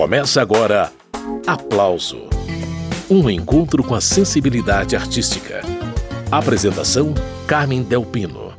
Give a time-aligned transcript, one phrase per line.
[0.00, 0.90] Começa agora
[1.46, 2.22] Aplauso
[3.10, 5.60] um encontro com a sensibilidade artística.
[6.32, 7.12] Apresentação:
[7.46, 8.54] Carmen Delpino.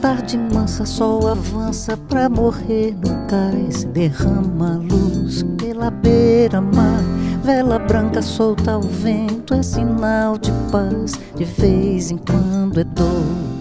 [0.00, 3.82] Tarde mansa, sol avança pra morrer no cais.
[3.82, 7.02] Derrama luz pela beira-mar.
[7.42, 11.18] Vela branca solta ao vento é sinal de paz.
[11.34, 13.57] De vez em quando é dor.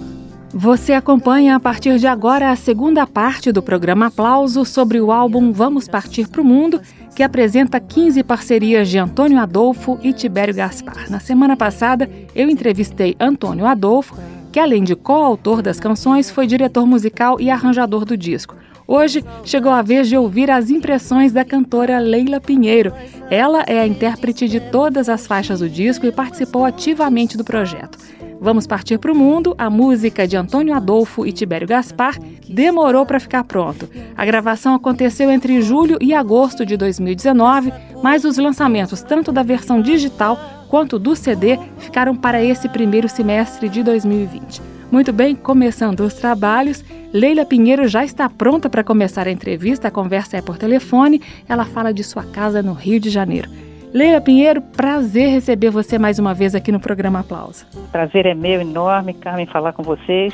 [0.59, 5.51] Você acompanha a partir de agora a segunda parte do programa Aplauso sobre o álbum
[5.51, 6.81] Vamos Partir para o Mundo
[7.15, 11.11] que apresenta 15 parcerias de Antônio Adolfo e Tibério Gaspar.
[11.11, 14.18] Na semana passada, eu entrevistei Antônio Adolfo,
[14.51, 18.55] que além de coautor das canções, foi diretor musical e arranjador do disco.
[18.87, 22.93] Hoje chegou a vez de ouvir as impressões da cantora Leila Pinheiro.
[23.29, 27.99] Ela é a intérprete de todas as faixas do disco e participou ativamente do projeto.
[28.39, 33.19] Vamos Partir para o Mundo, a música de Antônio Adolfo e Tibério Gaspar, demorou para
[33.19, 33.89] ficar pronto.
[34.16, 39.81] A gravação aconteceu entre julho e agosto de 2019, mas os lançamentos tanto da versão
[39.81, 44.61] digital quanto do CD ficaram para esse primeiro semestre de 2020.
[44.91, 49.88] Muito bem, começando os trabalhos, Leila Pinheiro já está pronta para começar a entrevista.
[49.88, 51.21] A conversa é por telefone.
[51.47, 53.49] Ela fala de sua casa no Rio de Janeiro.
[53.93, 57.66] Leila Pinheiro, prazer receber você mais uma vez aqui no programa Aplauso.
[57.91, 60.33] Prazer é meu, enorme, Carmen, falar com vocês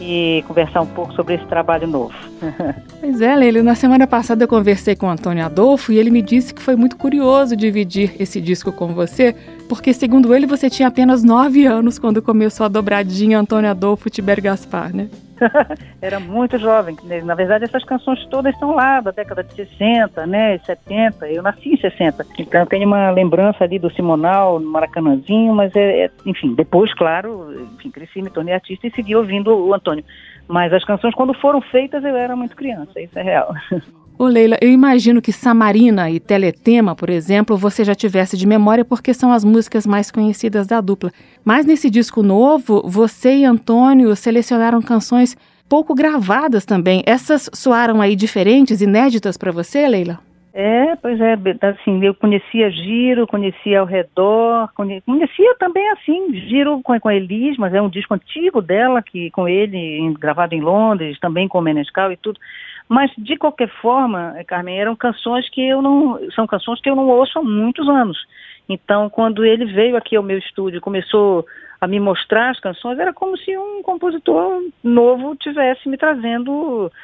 [0.00, 2.14] e conversar um pouco sobre esse trabalho novo.
[3.00, 6.22] pois é, Leila, na semana passada eu conversei com o Antônio Adolfo e ele me
[6.22, 9.34] disse que foi muito curioso dividir esse disco com você,
[9.74, 14.42] porque segundo ele você tinha apenas nove anos quando começou a dobradinha Antônio Adolfo Tibério
[14.42, 15.08] Gaspar, né?
[16.00, 16.94] era muito jovem.
[17.24, 21.26] Na verdade, essas canções todas estão lá da década de 60, né, 70.
[21.28, 22.24] Eu nasci em 60.
[22.38, 26.92] Então, eu tenho uma lembrança ali do Simonal, no Maracanãzinho, mas, é, é, enfim, depois,
[26.94, 30.04] claro, enfim, cresci, me tornei artista e segui ouvindo o Antônio.
[30.46, 33.54] Mas as canções, quando foram feitas, eu era muito criança, isso é real.
[34.22, 38.84] Ô Leila, eu imagino que Samarina e Teletema, por exemplo, você já tivesse de memória
[38.84, 41.10] porque são as músicas mais conhecidas da dupla.
[41.44, 45.36] Mas nesse disco novo, você e Antônio selecionaram canções
[45.68, 47.02] pouco gravadas também.
[47.04, 50.20] Essas soaram aí diferentes, inéditas para você, Leila?
[50.54, 57.00] É, pois é, assim, eu conhecia Giro, conhecia ao redor, conhecia também assim, Giro com,
[57.00, 61.48] com Elis, mas é um disco antigo dela, que com ele, gravado em Londres, também
[61.48, 62.38] com o Menescal e tudo.
[62.92, 66.20] Mas, de qualquer forma, Carmen, eram canções que eu não.
[66.32, 68.18] São canções que eu não ouço há muitos anos.
[68.68, 71.46] Então, quando ele veio aqui ao meu estúdio, começou
[71.80, 76.52] a me mostrar as canções, era como se um compositor novo tivesse me trazendo,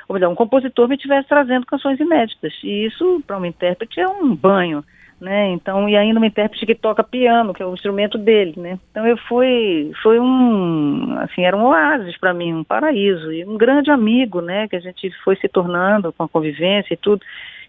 [0.07, 2.53] ou melhor, um compositor me tivesse trazendo canções inéditas.
[2.63, 4.85] E isso, para um intérprete, é um banho
[5.21, 5.51] né?
[5.51, 8.79] Então, e ainda uma intérprete que toca piano, que é o instrumento dele, né?
[8.91, 13.57] Então eu fui, foi um, assim, era um oásis para mim, um paraíso e um
[13.57, 14.69] grande amigo, né?
[14.69, 17.23] Que a gente foi se tornando com a convivência e tudo.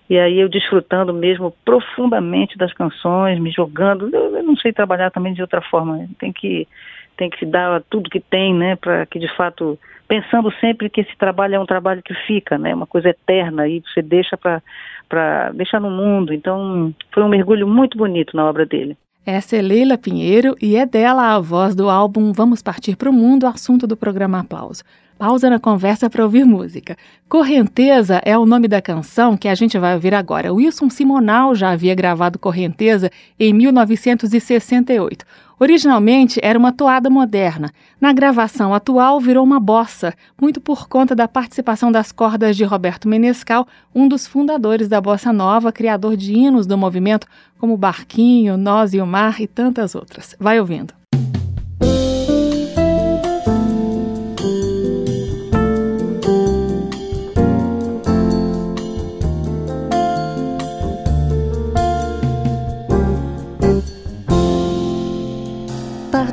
[0.10, 4.10] E aí eu desfrutando mesmo profundamente das canções, me jogando.
[4.14, 6.08] Eu, eu não sei trabalhar também de outra forma.
[6.20, 6.68] Tem que
[7.16, 8.76] tem que dar tudo que tem, né?
[8.76, 9.78] Para que de fato
[10.10, 12.74] pensando sempre que esse trabalho é um trabalho que fica, né?
[12.74, 16.34] Uma coisa eterna e você deixa para deixar no mundo.
[16.34, 18.98] Então, foi um mergulho muito bonito na obra dele.
[19.24, 23.14] Essa é Leila Pinheiro e é dela a voz do álbum Vamos Partir para o
[23.14, 24.84] Mundo, assunto do programa Aplauso.
[25.20, 26.96] Pausa na conversa para ouvir música.
[27.28, 30.54] Correnteza é o nome da canção que a gente vai ouvir agora.
[30.54, 35.26] Wilson Simonal já havia gravado Correnteza em 1968.
[35.60, 37.70] Originalmente era uma toada moderna.
[38.00, 43.06] Na gravação atual virou uma bossa, muito por conta da participação das cordas de Roberto
[43.06, 47.28] Menescal, um dos fundadores da bossa nova, criador de hinos do movimento
[47.58, 50.34] como Barquinho, Nós e o Mar e tantas outras.
[50.40, 50.99] Vai ouvindo.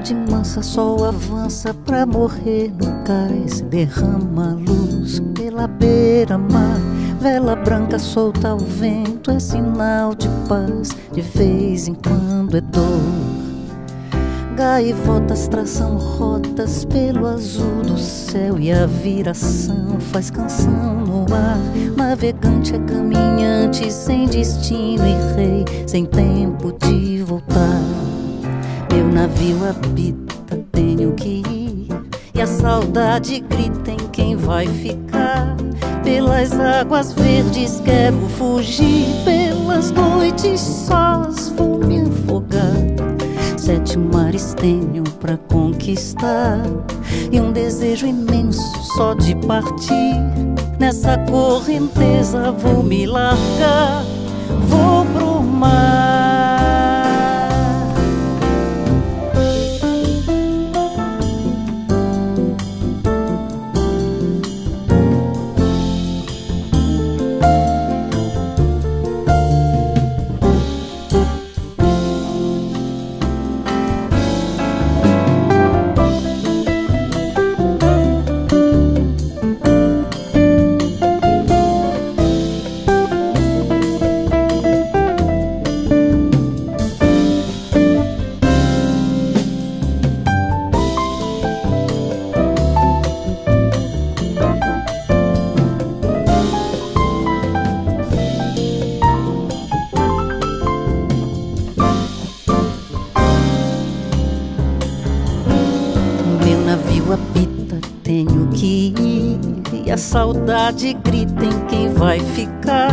[0.06, 3.60] Tarde mansa, sol avança pra morrer no cais.
[3.62, 6.78] Derrama luz pela beira-mar.
[7.20, 10.90] Vela branca solta ao vento é sinal de paz.
[11.12, 13.00] De vez em quando é dor.
[14.54, 21.58] Gaivotas traçam rotas pelo azul do céu e a viração faz canção no ar.
[21.96, 28.05] Navegante é caminhante sem destino e rei, sem tempo de voltar.
[29.06, 31.88] Meu navio habita, tenho que ir.
[32.34, 35.56] E a saudade grita em quem vai ficar.
[36.02, 39.06] Pelas águas verdes quero fugir.
[39.24, 42.74] Pelas noites sós vou me afogar.
[43.56, 46.60] Sete mares tenho pra conquistar.
[47.30, 50.16] E um desejo imenso só de partir.
[50.80, 54.04] Nessa correnteza vou me largar
[54.68, 55.06] saudade
[110.84, 112.90] grita em quem vai ficar.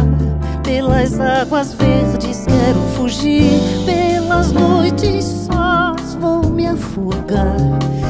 [0.63, 7.57] Pelas águas verdes quero fugir, pelas noites sós vou me afogar.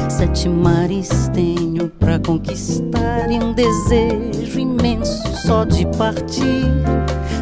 [0.08, 6.70] Sete mares tenho pra conquistar e um desejo imenso só de partir.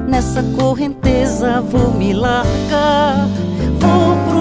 [0.08, 3.28] Nessa correnteza vou me largar,
[3.78, 4.31] vou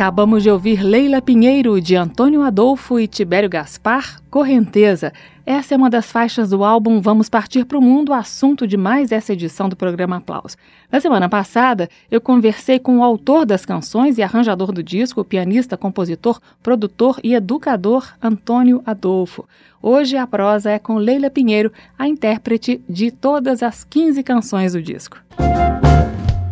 [0.00, 5.12] Acabamos de ouvir Leila Pinheiro, de Antônio Adolfo e Tibério Gaspar, Correnteza.
[5.44, 9.12] Essa é uma das faixas do álbum Vamos Partir para o Mundo, assunto de mais
[9.12, 10.56] essa edição do programa Aplausos.
[10.90, 15.76] Na semana passada, eu conversei com o autor das canções e arranjador do disco, pianista,
[15.76, 19.46] compositor, produtor e educador Antônio Adolfo.
[19.82, 24.80] Hoje a prosa é com Leila Pinheiro, a intérprete de todas as 15 canções do
[24.80, 25.18] disco.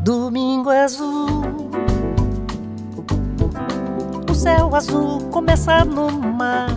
[0.04, 1.67] Domingo Azul
[4.48, 6.68] céu azul começa no mar.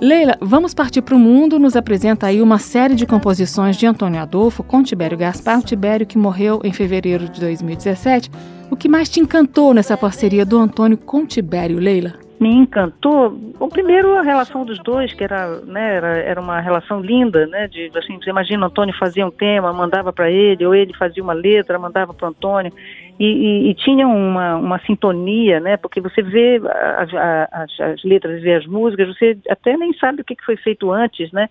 [0.00, 1.58] Leila, vamos partir para o mundo.
[1.58, 6.16] Nos apresenta aí uma série de composições de Antônio Adolfo com Tibério Gaspar, Tibério que
[6.16, 8.30] morreu em fevereiro de 2017.
[8.70, 12.14] O que mais te encantou nessa parceria do Antônio com Tibério, Leila?
[12.42, 17.00] me encantou, o primeiro a relação dos dois, que era, né, era, era uma relação
[17.00, 20.74] linda, né, de assim, você imagina, o Antônio fazia um tema, mandava para ele, ou
[20.74, 22.72] ele fazia uma letra, mandava para o Antônio,
[23.18, 26.60] e, e, e, tinha uma, uma sintonia, né, porque você vê
[26.96, 27.10] as,
[27.52, 31.30] as, as letras e as músicas, você até nem sabe o que foi feito antes,
[31.32, 31.48] né,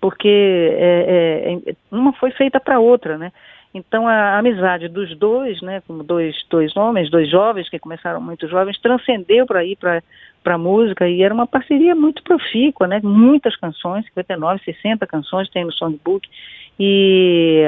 [0.00, 0.28] porque
[0.76, 3.32] é, é, é uma foi feita para outra, né,
[3.74, 8.46] então a amizade dos dois, né, como dois, dois homens, dois jovens que começaram muito
[8.48, 10.02] jovens, transcendeu para ir para
[10.44, 11.08] para música.
[11.08, 13.00] E era uma parceria muito profícua, né?
[13.02, 16.28] Muitas canções, 59, 60 canções tem no songbook.
[16.78, 17.62] E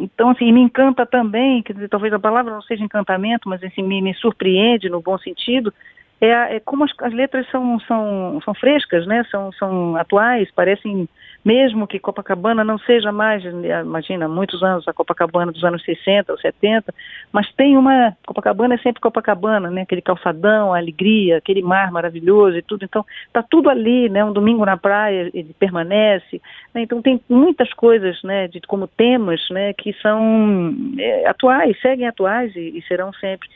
[0.00, 4.00] então assim, me encanta também, dizer, talvez a palavra não seja encantamento, mas assim, me,
[4.00, 5.72] me surpreende no bom sentido,
[6.20, 9.24] é, é como as, as, letras são, são, são frescas, né?
[9.30, 11.08] São, são atuais, parecem
[11.46, 16.38] mesmo que Copacabana não seja mais, imagina, muitos anos a Copacabana dos anos 60 ou
[16.38, 16.92] 70,
[17.30, 22.56] mas tem uma, Copacabana é sempre Copacabana, né, aquele calçadão, a alegria, aquele mar maravilhoso
[22.58, 26.42] e tudo, então está tudo ali, né, um domingo na praia ele permanece,
[26.74, 32.08] né, então tem muitas coisas, né, de, como temas, né, que são é, atuais, seguem
[32.08, 33.48] atuais e, e serão sempre.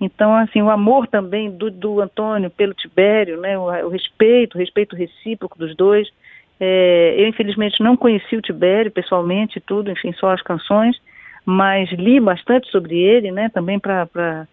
[0.00, 4.58] Então, assim, o amor também do, do Antônio pelo Tibério, né, o, o respeito, o
[4.58, 6.08] respeito recíproco dos dois,
[6.58, 10.96] é, eu, infelizmente, não conheci o Tibério pessoalmente, tudo, enfim, só as canções,
[11.44, 14.46] mas li bastante sobre ele, né, também para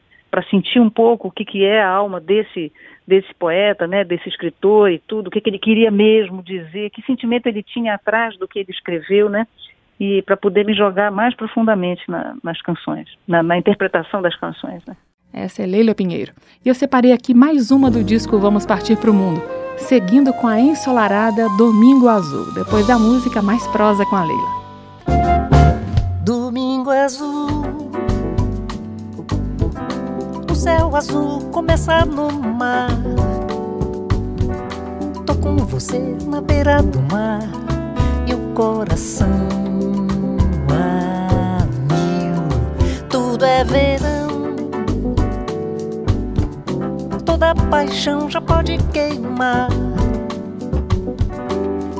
[0.50, 2.72] sentir um pouco o que, que é a alma desse,
[3.08, 7.02] desse poeta, né, desse escritor e tudo, o que, que ele queria mesmo dizer, que
[7.04, 9.48] sentimento ele tinha atrás do que ele escreveu, né,
[10.00, 14.86] e para poder me jogar mais profundamente na, nas canções, na, na interpretação das canções,
[14.86, 14.96] né.
[15.36, 16.32] Essa é Leila Pinheiro.
[16.64, 20.48] E eu separei aqui mais uma do disco Vamos Partir para o Mundo seguindo com
[20.48, 24.64] a ensolarada Domingo Azul, depois da música mais prosa com a Leila.
[26.22, 27.64] Domingo Azul,
[30.50, 32.90] o céu azul começa no mar.
[35.26, 37.42] Tô com você na beira do mar
[38.28, 39.30] e o coração
[40.70, 43.08] a mil.
[43.10, 44.13] Tudo é verão
[47.34, 49.68] toda paixão já pode queimar.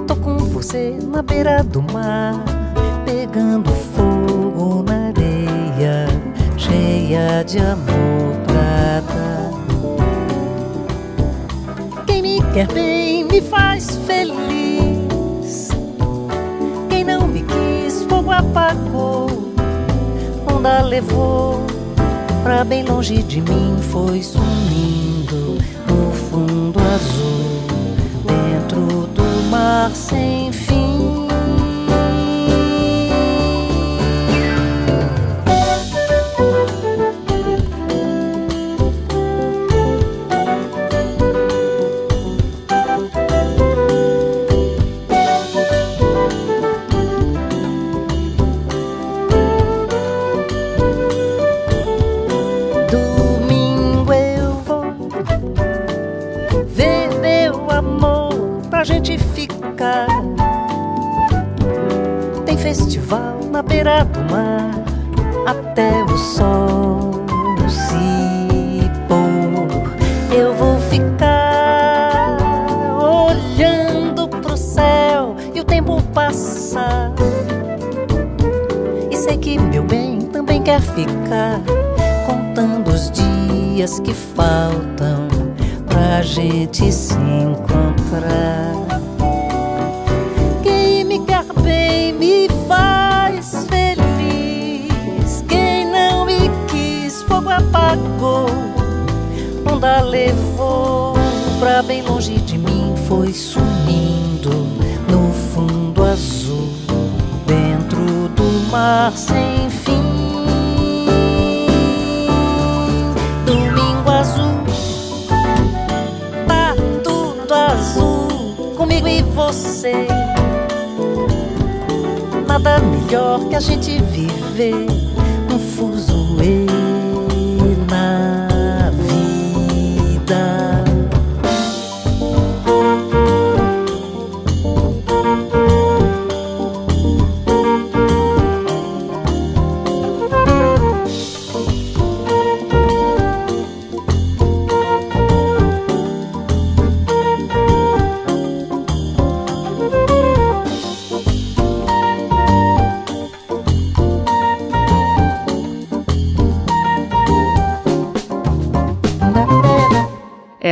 [0.08, 2.36] Tô com você na beira do mar,
[3.04, 6.06] pegando fogo na areia,
[6.56, 9.50] cheia de amor pra dar.
[12.06, 15.70] Quem me quer bem me faz feliz.
[16.90, 19.28] Quem não me quis, fogo apagou,
[20.56, 21.60] onda levou
[22.44, 25.03] pra bem longe de mim, foi fundo
[26.94, 27.64] azul,
[28.28, 30.93] dentro do mar sem fim.
[63.84, 64.72] Beira do mar
[65.46, 67.12] até o sol
[67.68, 69.68] se pôr.
[70.34, 72.38] Eu vou ficar
[72.98, 77.12] olhando pro céu e o tempo passar.
[79.12, 81.60] E sei que meu bem também quer ficar
[82.26, 85.28] contando os dias que faltam
[85.88, 87.03] pra gente se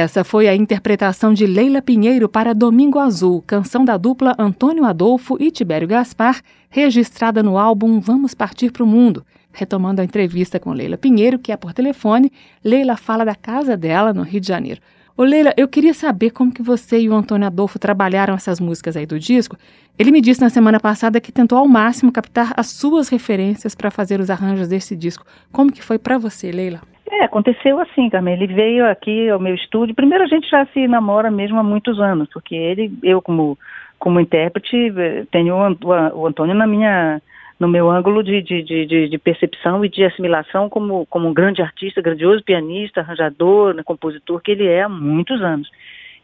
[0.01, 5.37] Essa foi a interpretação de Leila Pinheiro para Domingo Azul, canção da dupla Antônio Adolfo
[5.39, 6.41] e Tibério Gaspar,
[6.71, 9.23] registrada no álbum Vamos Partir para o Mundo.
[9.53, 12.31] Retomando a entrevista com Leila Pinheiro, que é por telefone,
[12.63, 14.81] Leila fala da casa dela no Rio de Janeiro.
[15.15, 18.97] Ô Leila, eu queria saber como que você e o Antônio Adolfo trabalharam essas músicas
[18.97, 19.55] aí do disco.
[19.99, 23.91] Ele me disse na semana passada que tentou ao máximo captar as suas referências para
[23.91, 25.23] fazer os arranjos desse disco.
[25.51, 26.81] Como que foi para você, Leila?
[27.11, 28.33] É, aconteceu assim, Carmen.
[28.33, 29.93] Ele veio aqui ao meu estúdio.
[29.93, 33.57] Primeiro a gente já se namora mesmo há muitos anos, porque ele, eu como
[33.99, 37.21] como intérprete, eh, tenho o, Antônio na minha
[37.59, 41.61] no meu ângulo de, de, de, de, percepção e de assimilação como, como um grande
[41.61, 45.69] artista, grandioso pianista, arranjador, né, compositor, que ele é há muitos anos.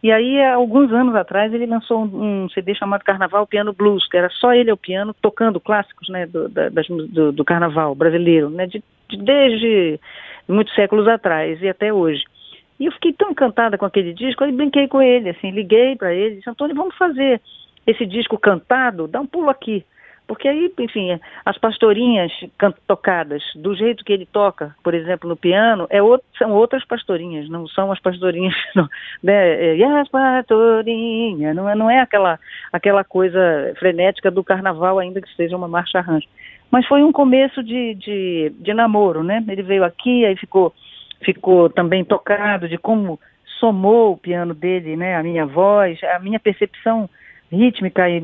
[0.02, 4.18] E aí, alguns anos atrás, ele lançou um, um CD chamado Carnaval Piano Blues, que
[4.18, 8.50] era só ele ao piano, tocando clássicos né, do, da, das, do, do, carnaval brasileiro,
[8.50, 10.00] né, de, desde
[10.48, 12.24] muitos séculos atrás e até hoje.
[12.80, 16.14] E eu fiquei tão encantada com aquele disco, aí brinquei com ele, assim, liguei para
[16.14, 17.42] ele, disse, Antônio, vamos fazer
[17.86, 19.84] esse disco cantado, dá um pulo aqui.
[20.28, 22.32] Porque aí, enfim, as pastorinhas
[22.86, 27.50] tocadas do jeito que ele toca, por exemplo, no piano, é outro, são outras pastorinhas,
[27.50, 28.90] não são as pastorinhas, não,
[29.24, 29.78] né?
[29.78, 32.38] E as pastorinhas, não é, não é aquela,
[32.74, 33.40] aquela coisa
[33.80, 36.28] frenética do carnaval, ainda que seja uma marcha arranjo.
[36.72, 39.44] Mas foi um começo de, de, de namoro, né?
[39.48, 40.74] Ele veio aqui, aí ficou,
[41.22, 43.20] ficou também tocado de como
[43.60, 45.16] somou o piano dele, né?
[45.16, 47.10] A minha voz, a minha percepção
[47.52, 48.20] rítmica e,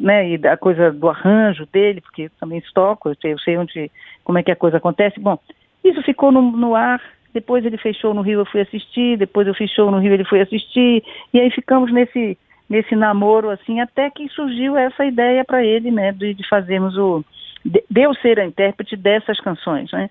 [0.00, 3.58] né, e a coisa do arranjo dele, porque eu também estoco, eu sei, eu sei
[3.58, 3.90] onde,
[4.24, 5.18] como é que a coisa acontece.
[5.18, 5.38] Bom,
[5.84, 7.02] isso ficou no, no ar,
[7.34, 10.40] depois ele fechou no Rio, eu fui assistir, depois eu show no Rio, ele foi
[10.40, 11.02] assistir,
[11.32, 12.38] e aí ficamos nesse,
[12.68, 17.24] nesse namoro, assim, até que surgiu essa ideia para ele, né, de, de fazermos o...
[17.64, 20.08] De, eu ser a intérprete dessas canções, né,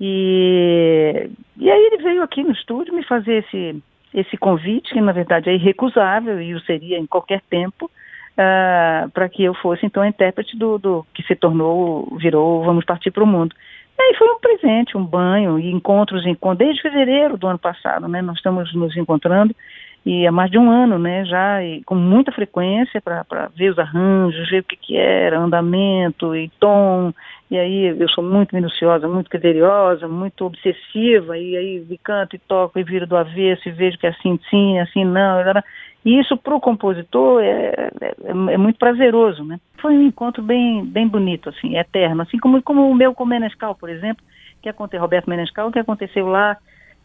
[0.00, 3.82] e, e aí ele veio aqui no estúdio me fazer esse,
[4.14, 9.28] esse convite, que na verdade é irrecusável e o seria em qualquer tempo, uh, para
[9.28, 13.24] que eu fosse então a intérprete do, do que se tornou, virou Vamos Partir para
[13.24, 13.54] o Mundo.
[13.98, 18.06] E aí foi um presente, um banho, e encontros, encontros, desde fevereiro do ano passado,
[18.06, 18.22] né?
[18.22, 19.52] Nós estamos nos encontrando
[20.06, 23.78] e há mais de um ano, né, já e com muita frequência para ver os
[23.78, 27.12] arranjos, ver o que, que era, andamento e tom,
[27.50, 32.38] e aí eu sou muito minuciosa, muito criteriosa, muito obsessiva, e aí me canto e
[32.38, 35.40] toco e viro do avesso e vejo que é assim sim, assim não,
[36.04, 39.58] e isso para o compositor é, é, é, muito prazeroso, né.
[39.78, 43.74] Foi um encontro bem, bem bonito, assim, eterno, assim como, como o meu com Menescal,
[43.74, 44.24] por exemplo,
[44.62, 46.56] que aconteceu, Roberto Menescal, que aconteceu lá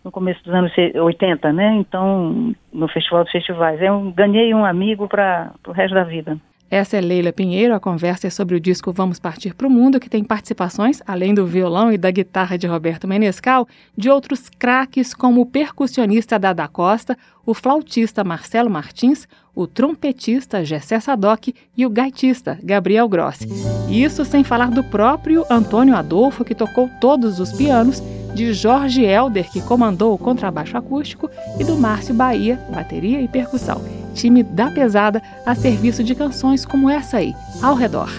[0.04, 1.76] no começo dos anos 80, né?
[1.76, 3.82] Então, no Festival dos Festivais.
[3.82, 6.38] Eu ganhei um amigo para o resto da vida.
[6.70, 7.76] Essa é Leila Pinheiro.
[7.76, 11.32] A conversa é sobre o disco Vamos Partir para o Mundo, que tem participações, além
[11.32, 16.68] do violão e da guitarra de Roberto Menescal, de outros craques como o percussionista Dada
[16.68, 23.48] Costa, o flautista Marcelo Martins, o trompetista Gessé Sadoc e o gaitista Gabriel Grossi.
[23.90, 28.02] Isso sem falar do próprio Antônio Adolfo, que tocou todos os pianos
[28.34, 31.30] de Jorge Helder, que comandou o contrabaixo acústico,
[31.60, 33.82] e do Márcio Bahia, bateria e percussão.
[34.16, 38.12] Time da pesada a serviço de canções como essa aí, Ao Redor.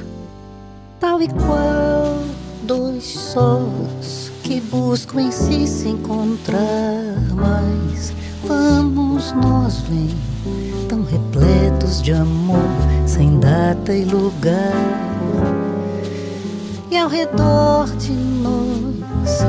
[1.01, 2.25] Tal e qual
[2.63, 6.61] dois sós que buscam em si se encontrar,
[7.35, 8.13] mas
[8.45, 10.34] vamos nós vem
[10.89, 12.59] tão repletos de amor,
[13.07, 14.73] sem data e lugar.
[16.91, 19.45] E ao redor de nós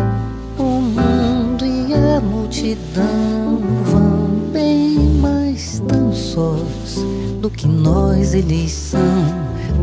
[2.16, 7.04] a multidão vão bem mais tão sós
[7.42, 9.02] do que nós eles são,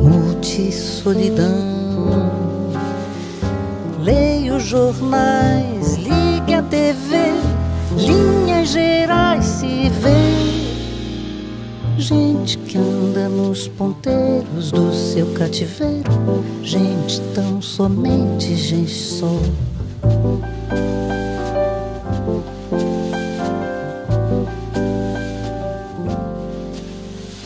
[0.00, 1.50] multissolidão.
[4.00, 7.34] Leia os jornais, ligue a TV,
[7.98, 10.51] linhas gerais se vê.
[12.02, 16.10] Gente que anda nos ponteiros do seu cativeiro,
[16.60, 19.38] gente tão somente gente só.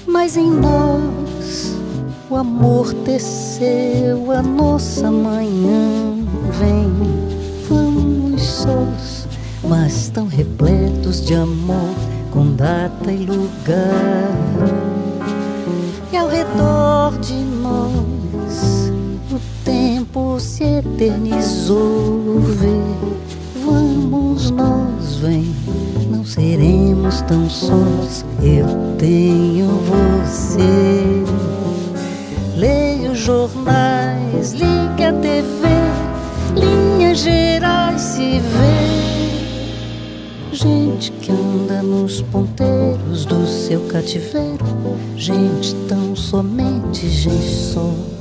[0.06, 1.76] Mas em nós
[2.30, 6.16] o amor teceu a nossa manhã.
[6.58, 6.90] Vem,
[7.68, 9.28] vamos sós,
[9.62, 11.94] mas tão repletos de amor,
[12.32, 14.32] com data e lugar.
[16.12, 18.92] E ao redor de nós
[19.30, 22.40] o tempo se eternizou.
[22.40, 25.54] Vê, vamos nós, vem
[26.26, 28.24] seremos tão sós.
[28.42, 28.66] Eu
[28.98, 31.24] tenho você.
[32.56, 35.68] Leia os jornais, ligue a TV,
[36.54, 38.75] linhas gerais se vê.
[41.26, 44.64] Que anda nos ponteiros do seu cativeiro,
[45.16, 48.15] gente tão somente gente só.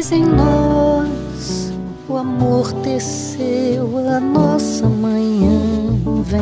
[0.00, 1.74] Mas em nós
[2.08, 5.50] o amor teceu a nossa manhã.
[6.24, 6.40] Vem,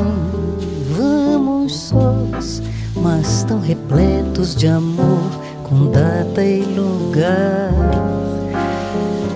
[0.97, 2.63] vamos sós,
[2.95, 5.29] mas tão repletos de amor,
[5.65, 7.75] com data e lugar.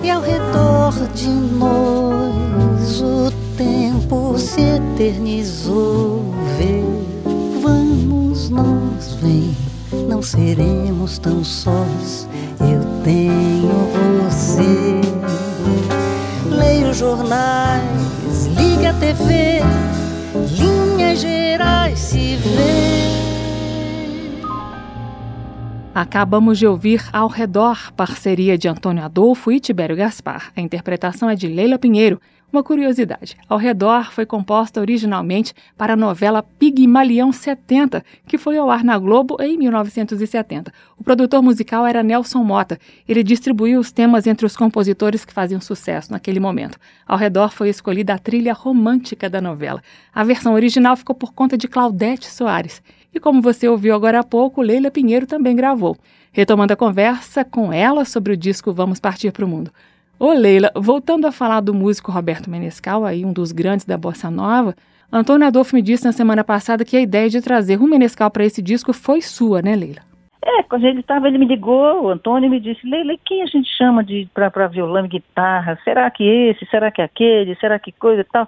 [0.01, 6.33] E ao redor de nós o tempo se eternizou.
[6.57, 6.81] Vê,
[7.61, 9.53] vamos nós, vem,
[10.07, 12.25] não seremos tão sós.
[17.15, 19.59] Jornais, liga a TV,
[20.57, 23.03] linhas gerais se vê.
[25.93, 30.51] Acabamos de ouvir Ao Redor, parceria de Antônio Adolfo e Tibério Gaspar.
[30.55, 32.19] A interpretação é de Leila Pinheiro
[32.53, 38.69] uma curiosidade: Ao Redor foi composta originalmente para a novela Pigmalião 70, que foi ao
[38.69, 40.71] ar na Globo em 1970.
[40.97, 42.79] O produtor musical era Nelson Mota.
[43.09, 46.77] Ele distribuiu os temas entre os compositores que faziam sucesso naquele momento.
[47.07, 49.81] Ao Redor foi escolhida a trilha romântica da novela.
[50.13, 52.83] A versão original ficou por conta de Claudete Soares.
[53.11, 55.97] E como você ouviu agora há pouco, Leila Pinheiro também gravou.
[56.31, 59.71] Retomando a conversa com ela sobre o disco Vamos Partir para o Mundo.
[60.23, 64.31] Ô Leila, voltando a falar do músico Roberto Menescal, aí um dos grandes da bossa
[64.31, 64.73] nova,
[65.11, 68.45] Antônio Adolfo me disse na semana passada que a ideia de trazer o Menescal para
[68.45, 69.99] esse disco foi sua, né, Leila?
[70.41, 73.69] É, quando ele estava, ele me ligou, o Antônio me disse, Leila, quem a gente
[73.77, 75.77] chama de para violão e guitarra?
[75.83, 76.65] Será que esse?
[76.67, 77.53] Será que aquele?
[77.55, 78.47] Será que coisa e tal?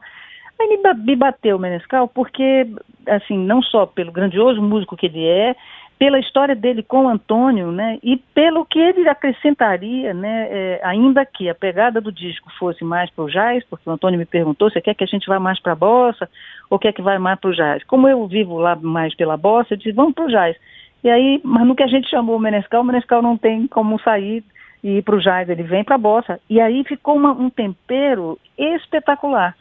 [0.58, 2.70] Aí me, me bateu o Menescal porque,
[3.06, 5.54] assim, não só pelo grandioso músico que ele é,
[5.98, 11.50] pela história dele com Antônio, né, e pelo que ele acrescentaria, né, é, ainda que
[11.50, 14.82] a pegada do disco fosse mais para o jazz, porque o Antônio me perguntou se
[14.82, 16.30] quer que a gente vá mais para a bossa
[16.70, 17.84] ou quer que vá mais para o jazz.
[17.86, 20.58] Como eu vivo lá mais pela bossa, eu disse, vamos para o jazz.
[21.02, 24.00] E aí, mas no que a gente chamou o Menescal, o Menescal não tem como
[24.00, 24.44] sair
[24.84, 26.40] e ir para o jazz, ele vem para a bossa.
[26.50, 29.56] E aí ficou uma, um tempero espetacular.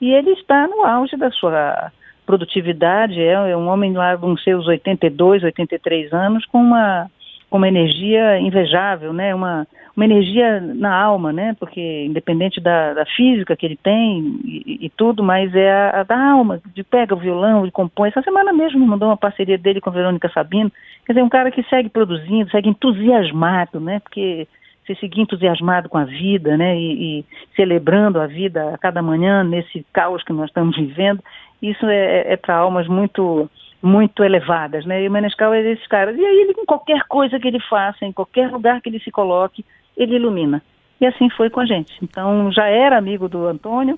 [0.00, 1.90] E ele está no auge da sua
[2.28, 7.10] produtividade, é, é um homem lá com seus 82, 83 anos, com uma,
[7.48, 9.34] com uma energia invejável, né?
[9.34, 11.56] Uma, uma energia na alma, né?
[11.58, 16.02] Porque independente da, da física que ele tem e, e tudo, mas é a, a,
[16.02, 18.10] da alma, de pega o violão e compõe.
[18.10, 20.70] Essa semana mesmo mandou uma parceria dele com a Verônica Sabino.
[21.06, 24.00] Quer dizer, um cara que segue produzindo, segue entusiasmado, né?
[24.00, 24.46] Porque
[24.86, 29.44] se seguir entusiasmado com a vida, né, e, e, celebrando a vida a cada manhã
[29.44, 31.22] nesse caos que nós estamos vivendo,
[31.62, 35.04] isso é, é, é para almas muito muito elevadas, né?
[35.04, 36.16] E o Menescal é desses caras.
[36.16, 39.10] E aí ele, em qualquer coisa que ele faça, em qualquer lugar que ele se
[39.10, 39.64] coloque,
[39.96, 40.60] ele ilumina.
[41.00, 41.92] E assim foi com a gente.
[42.02, 43.96] Então, já era amigo do Antônio,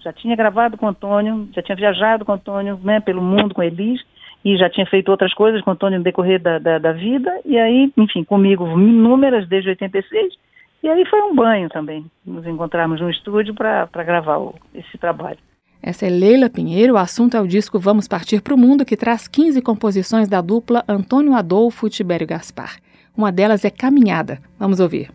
[0.00, 3.54] já tinha gravado com o Antônio, já tinha viajado com o Antônio, né, pelo mundo
[3.54, 4.02] com Elis,
[4.44, 7.40] e já tinha feito outras coisas com o Antônio no decorrer da, da, da vida,
[7.44, 10.34] e aí, enfim, comigo inúmeras desde 86,
[10.82, 15.38] e aí foi um banho também, nos encontrarmos no estúdio para gravar o, esse trabalho.
[15.82, 18.96] Essa é Leila Pinheiro, o assunto é o disco Vamos Partir para o Mundo, que
[18.96, 22.76] traz 15 composições da dupla Antônio Adolfo e Tibério Gaspar.
[23.16, 24.40] Uma delas é Caminhada.
[24.56, 25.10] Vamos ouvir.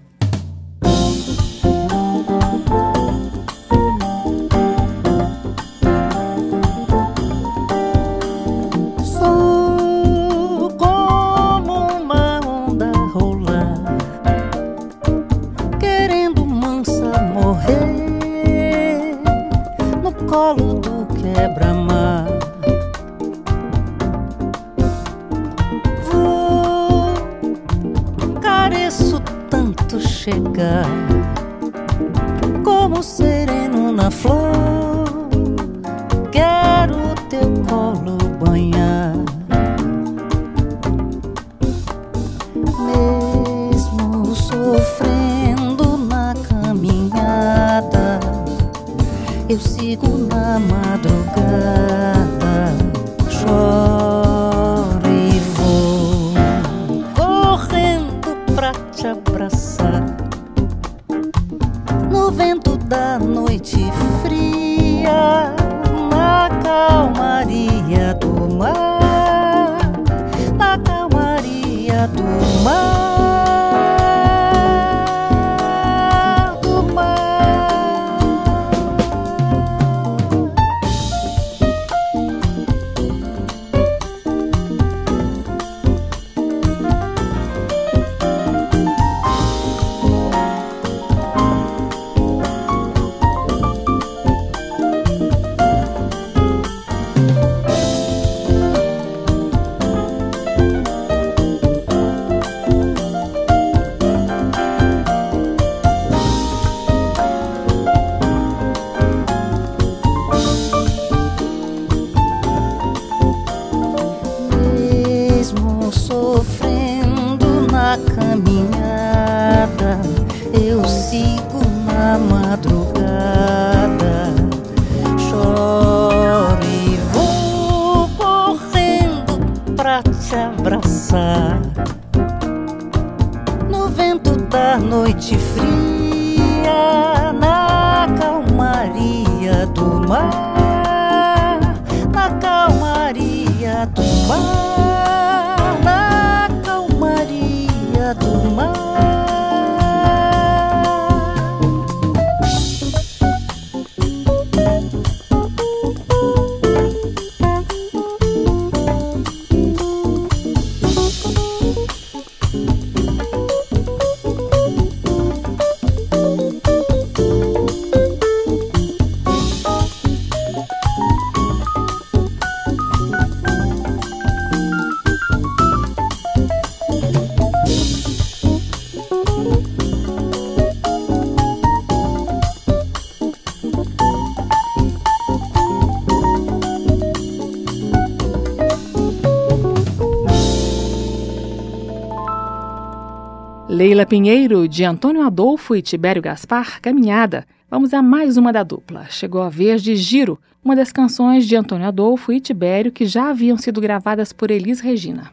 [193.97, 197.47] Leila Pinheiro, de Antônio Adolfo e Tibério Gaspar, Caminhada.
[197.67, 199.07] Vamos a mais uma da dupla.
[199.09, 203.31] Chegou a vez de Giro, uma das canções de Antônio Adolfo e Tibério que já
[203.31, 205.31] haviam sido gravadas por Elis Regina.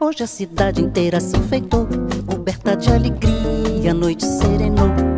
[0.00, 1.86] Hoje a cidade inteira se enfeitou,
[2.26, 5.09] coberta de alegria, a noite serenou.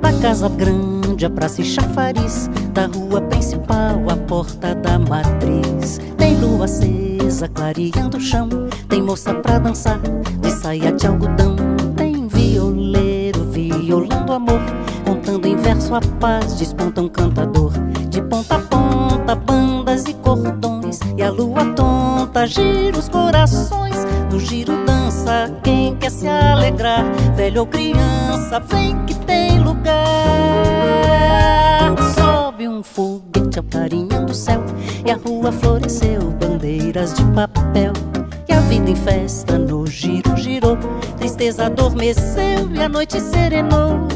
[0.00, 6.00] Da casa grande, a praça e chafariz, da rua principal, a porta da matriz.
[6.16, 8.48] Tem lua acesa, clareando o chão,
[8.88, 10.00] tem moça pra dançar,
[10.40, 11.56] de saia de algodão.
[11.96, 14.60] Tem violeiro, violando amor,
[15.04, 17.72] contando em verso a paz, desponta um cantador.
[18.08, 23.96] De ponta a ponta, bandas e cordões, e a lua tonta gira os corações
[24.30, 29.49] no giro dança quem quer se alegrar, velho ou criança, vem que tem
[35.50, 37.92] a rua floresceu, bandeiras de papel.
[38.48, 40.76] E a vida em festa no giro girou,
[41.18, 44.08] tristeza adormeceu e a noite serenou.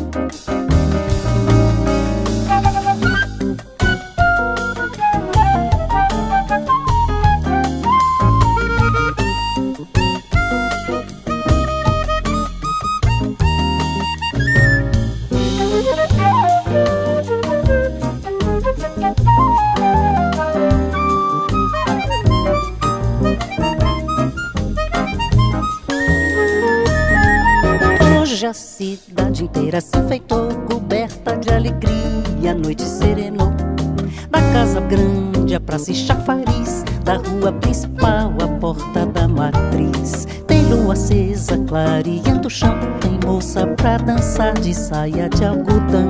[44.61, 46.09] De saia de algodão.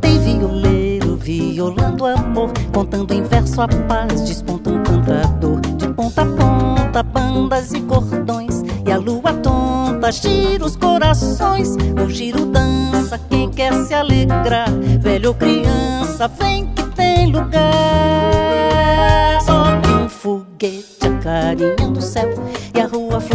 [0.00, 5.60] Tem violeiro, violando amor, contando em verso a paz, desponta um cantador.
[5.76, 11.76] De ponta a ponta, bandas e cordões, e a lua tonta gira os corações.
[12.02, 18.31] O giro dança quem quer se alegrar, velho ou criança, vem que tem lugar.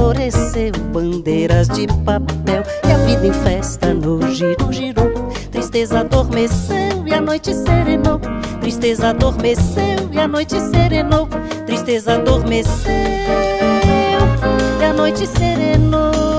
[0.08, 5.12] Floresceu, bandeiras de papel, e a vida em festa no giro girou.
[5.52, 8.20] Tristeza adormeceu e a noite serenou.
[8.62, 11.28] Tristeza adormeceu e a noite serenou.
[11.66, 12.94] Tristeza adormeceu
[14.80, 16.37] e a noite serenou.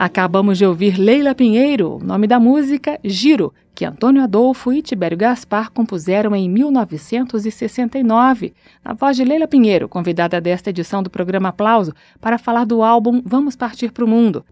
[0.00, 5.72] Acabamos de ouvir Leila Pinheiro, nome da música Giro, que Antônio Adolfo e Tibério Gaspar
[5.72, 12.38] compuseram em 1969, na voz de Leila Pinheiro, convidada desta edição do programa Aplauso, para
[12.38, 14.44] falar do álbum Vamos Partir para o Mundo.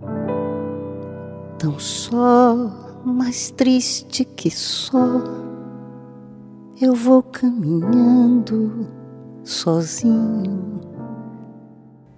[1.61, 5.23] Tão só, mais triste que só,
[6.83, 8.89] eu vou caminhando
[9.45, 10.86] sozinho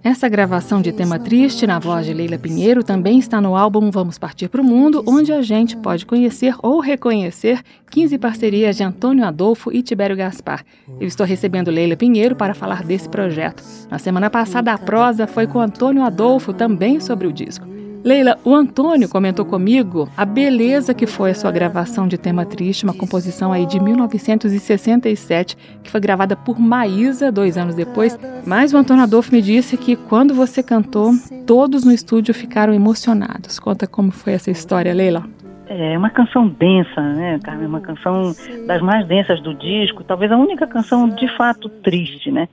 [0.01, 4.17] essa gravação de tema triste na voz de Leila Pinheiro também está no álbum Vamos
[4.17, 9.25] Partir para o Mundo, onde a gente pode conhecer ou reconhecer 15 parcerias de Antônio
[9.25, 10.63] Adolfo e Tibério Gaspar.
[10.99, 13.61] Eu estou recebendo Leila Pinheiro para falar desse projeto.
[13.89, 17.78] Na semana passada, a prosa foi com Antônio Adolfo também sobre o disco.
[18.03, 22.85] Leila, o Antônio comentou comigo a beleza que foi a sua gravação de Tema Triste,
[22.85, 28.17] uma composição aí de 1967, que foi gravada por Maísa dois anos depois.
[28.47, 31.11] Mas o Antônio Adolfo me disse que quando você cantou,
[31.45, 33.59] todos no estúdio ficaram emocionados.
[33.59, 35.25] Conta como foi essa história, Leila.
[35.67, 37.67] É uma canção densa, né, Carmen?
[37.67, 38.33] Uma canção
[38.65, 42.47] das mais densas do disco, talvez a única canção de fato triste, né?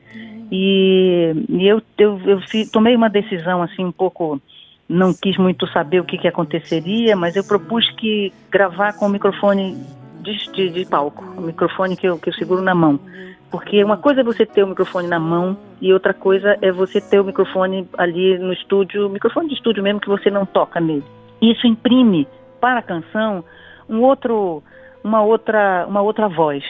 [0.50, 2.40] E, e eu, eu, eu
[2.72, 4.40] tomei uma decisão assim um pouco
[4.88, 9.08] não quis muito saber o que, que aconteceria, mas eu propus que gravar com o
[9.08, 9.76] microfone
[10.20, 12.98] de, de, de, palco, o microfone que eu, que eu seguro na mão.
[13.50, 17.00] Porque uma coisa é você ter o microfone na mão e outra coisa é você
[17.00, 21.04] ter o microfone ali no estúdio, microfone de estúdio mesmo que você não toca nele.
[21.40, 22.26] Isso imprime
[22.60, 23.44] para a canção
[23.88, 24.62] um outro,
[25.02, 26.64] uma outra, uma outra voz,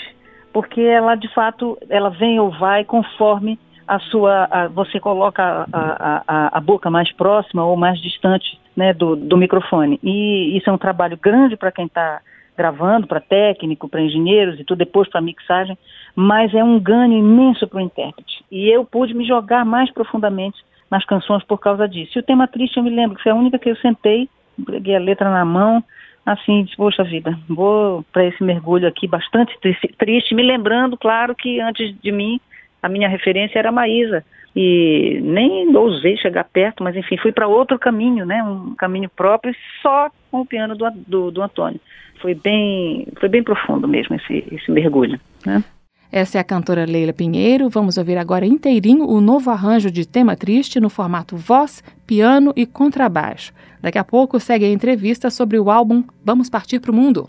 [0.52, 6.22] porque ela de fato ela vem ou vai conforme a sua, a, você coloca a,
[6.26, 9.98] a, a, boca mais próxima ou mais distante né, do, do microfone.
[10.02, 12.20] E isso é um trabalho grande para quem está
[12.56, 15.76] gravando para técnico, para engenheiros e tudo, depois para mixagem,
[16.14, 18.44] mas é um ganho imenso para o intérprete.
[18.50, 20.58] E eu pude me jogar mais profundamente
[20.90, 22.12] nas canções por causa disso.
[22.16, 24.28] E o tema triste, eu me lembro que foi a única que eu sentei,
[24.64, 25.84] peguei a letra na mão,
[26.24, 31.34] assim, disse, poxa vida, vou para esse mergulho aqui bastante triste, triste, me lembrando, claro,
[31.34, 32.40] que antes de mim,
[32.86, 37.46] a minha referência era a Maísa, e nem ousei chegar perto, mas enfim, fui para
[37.46, 41.78] outro caminho, né, um caminho próprio, só com o piano do, do, do Antônio.
[42.22, 45.62] Foi bem, foi bem profundo mesmo esse, esse mergulho, né.
[46.10, 47.68] Essa é a cantora Leila Pinheiro.
[47.68, 52.64] Vamos ouvir agora inteirinho o novo arranjo de tema triste no formato voz, piano e
[52.64, 53.52] contrabaixo.
[53.82, 57.28] Daqui a pouco segue a entrevista sobre o álbum Vamos Partir para o Mundo.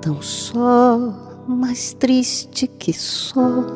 [0.00, 3.66] Tão só, mais triste que só,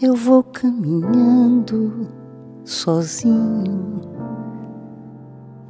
[0.00, 2.08] eu vou caminhando
[2.64, 4.00] sozinho.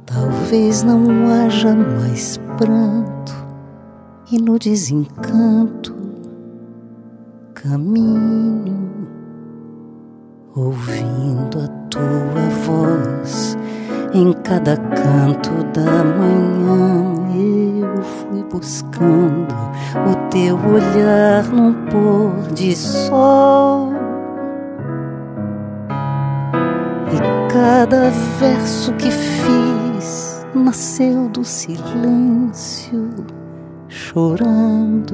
[0.05, 3.33] Talvez não haja mais pranto
[4.31, 5.95] e no desencanto
[7.53, 9.07] caminho,
[10.55, 13.57] ouvindo a tua voz
[14.13, 17.10] em cada canto da manhã.
[18.01, 19.53] Eu fui buscando
[20.09, 23.93] o teu olhar num pôr de sol.
[27.13, 28.09] E cada
[28.39, 33.07] verso que fiz nasceu do silêncio,
[33.87, 35.13] chorando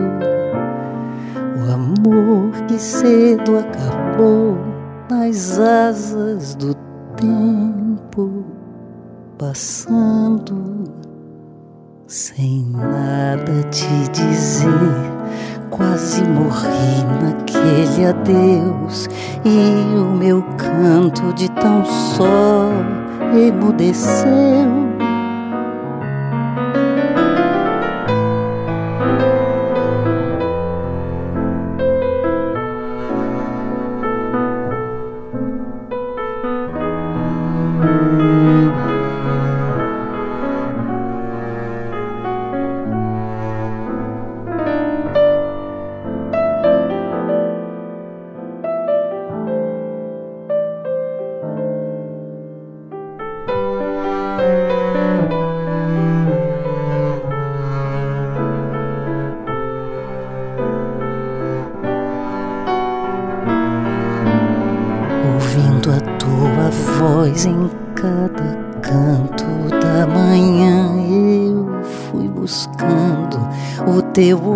[1.58, 4.58] o amor que cedo acabou
[5.10, 6.73] nas asas do
[7.17, 8.45] tempo,
[9.38, 10.96] passando
[12.08, 14.67] sem nada te dizer.
[15.70, 19.10] Quase morri naquele adeus
[19.43, 22.72] e o meu canto de tão só
[23.34, 24.96] emudeceu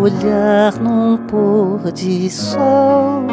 [0.01, 3.23] olhar num pôr de sol.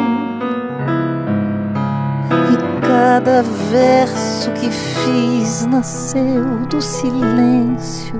[2.51, 8.15] E cada verso que fiz nasceu do silêncio,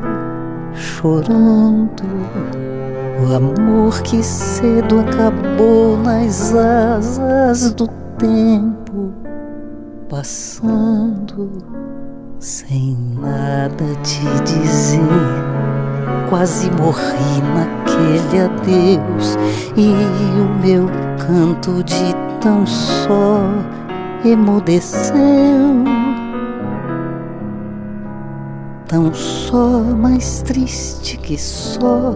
[0.73, 2.03] chorando.
[3.21, 7.87] O amor que cedo acabou nas asas do
[8.17, 8.88] tempo,
[10.19, 11.49] passando
[12.39, 14.99] sem nada te dizer.
[16.29, 19.37] Quase morri na aquele adeus
[19.77, 19.93] e
[20.41, 20.87] o meu
[21.25, 23.39] canto de tão só
[24.25, 25.15] emudeceu.
[28.87, 32.15] Tão só, mais triste que só,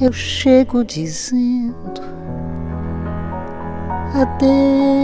[0.00, 2.00] eu chego dizendo
[4.14, 4.96] adeus.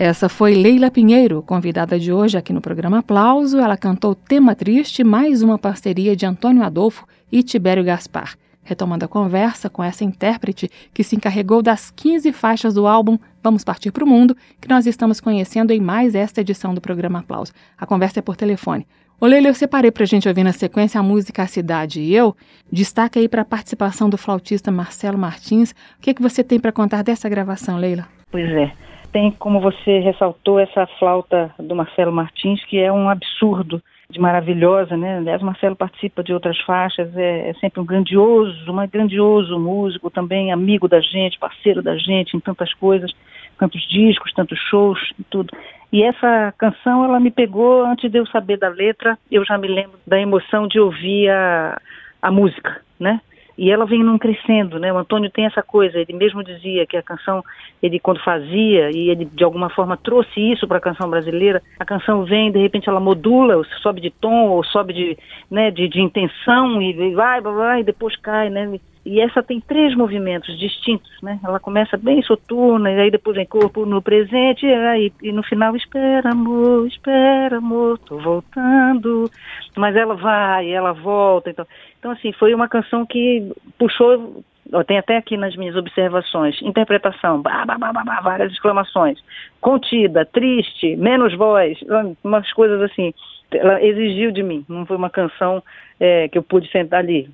[0.00, 3.58] Essa foi Leila Pinheiro, convidada de hoje aqui no programa Aplauso.
[3.58, 8.36] Ela cantou Tema Triste, mais uma parceria de Antônio Adolfo e Tibério Gaspar.
[8.62, 13.64] Retomando a conversa com essa intérprete que se encarregou das 15 faixas do álbum Vamos
[13.64, 17.52] Partir para o Mundo, que nós estamos conhecendo em mais esta edição do programa Aplauso.
[17.76, 18.86] A conversa é por telefone.
[19.20, 22.14] Ô Leila, eu separei para a gente ouvir na sequência a música A Cidade e
[22.14, 22.36] Eu.
[22.70, 25.72] Destaca aí para a participação do flautista Marcelo Martins.
[25.72, 28.06] O que, é que você tem para contar dessa gravação, Leila?
[28.30, 33.82] Pois é tem, como você ressaltou, essa flauta do Marcelo Martins, que é um absurdo
[34.10, 35.18] de maravilhosa, né?
[35.18, 40.50] Aliás, Marcelo participa de outras faixas, é, é, sempre um grandioso, um grandioso músico, também
[40.50, 43.12] amigo da gente, parceiro da gente em tantas coisas,
[43.58, 45.54] tantos discos, tantos shows e tudo.
[45.92, 49.68] E essa canção, ela me pegou antes de eu saber da letra, eu já me
[49.68, 51.80] lembro da emoção de ouvir a,
[52.22, 53.20] a música, né?
[53.58, 54.92] E ela vem num crescendo, né?
[54.92, 57.44] O Antônio tem essa coisa, ele mesmo dizia que a canção,
[57.82, 61.84] ele quando fazia, e ele de alguma forma trouxe isso para a canção brasileira, a
[61.84, 65.18] canção vem, de repente ela modula, sobe de tom, ou sobe de,
[65.50, 68.78] né, de, de intenção, e vai, vai, vai, e depois cai, né?
[69.20, 71.38] Essa tem três movimentos distintos, né?
[71.42, 75.42] Ela começa bem soturna, e aí depois vem corpo no presente, e, aí, e no
[75.42, 79.30] final, espera amor, espera amor, tô voltando.
[79.76, 81.50] Mas ela vai, ela volta.
[81.50, 81.66] Então,
[81.98, 84.42] então assim, foi uma canção que puxou
[84.86, 89.18] tem até aqui nas minhas observações, interpretação, bah, bah, bah, bah, várias exclamações,
[89.60, 91.78] contida, triste, menos voz,
[92.22, 93.14] umas coisas assim.
[93.50, 95.62] Ela exigiu de mim, não foi uma canção
[95.98, 97.30] é, que eu pude sentar ali,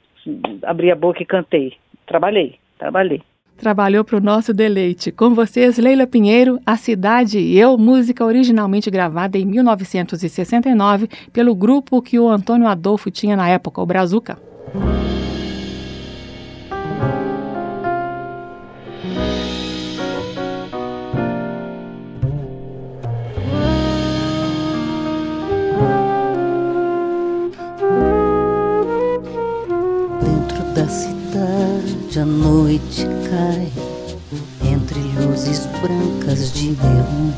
[0.63, 1.75] abrir a boca e cantei.
[2.07, 3.23] Trabalhei, trabalhei.
[3.57, 5.13] Trabalhou para o nosso deleite.
[5.13, 12.03] Com vocês, Leila Pinheiro, A Cidade e Eu, música originalmente gravada em 1969 pelo grupo
[12.03, 14.39] que o Antônio Adolfo tinha na época, o Brazuca.
[32.19, 33.73] A noite cai
[34.71, 37.33] entre luzes brancas de neon.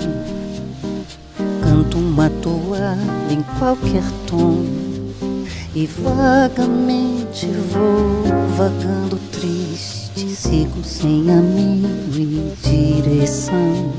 [1.63, 2.99] Canto uma toada
[3.31, 4.67] em qualquer tom
[5.75, 8.23] e vagamente vou
[8.57, 13.93] vagando triste, sigo sem amigo e direção.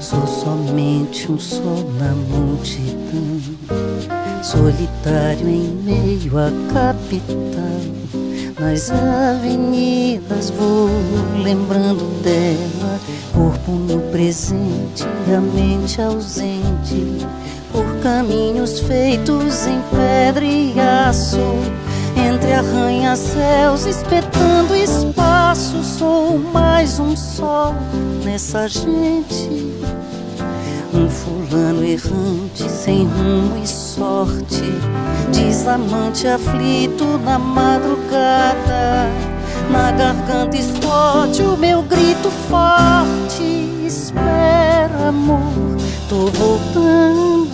[0.00, 3.40] Sou somente um sol na multidão,
[4.42, 8.23] solitário em meio à capital
[8.58, 10.88] nas avenidas vou
[11.42, 13.00] lembrando dela,
[13.32, 17.26] corpo no presente, a mente ausente,
[17.72, 21.38] por caminhos feitos em pedra e aço,
[22.16, 27.74] entre arranha-céus, espetando espaço, sou mais um sol
[28.24, 29.64] nessa gente
[30.94, 34.62] um fulano errante, sem rumo e sorte,
[35.32, 39.10] desamante aflito na madrugada.
[39.70, 43.42] Na garganta explode o meu grito forte.
[43.84, 45.76] Espera, amor,
[46.08, 47.53] tô voltando.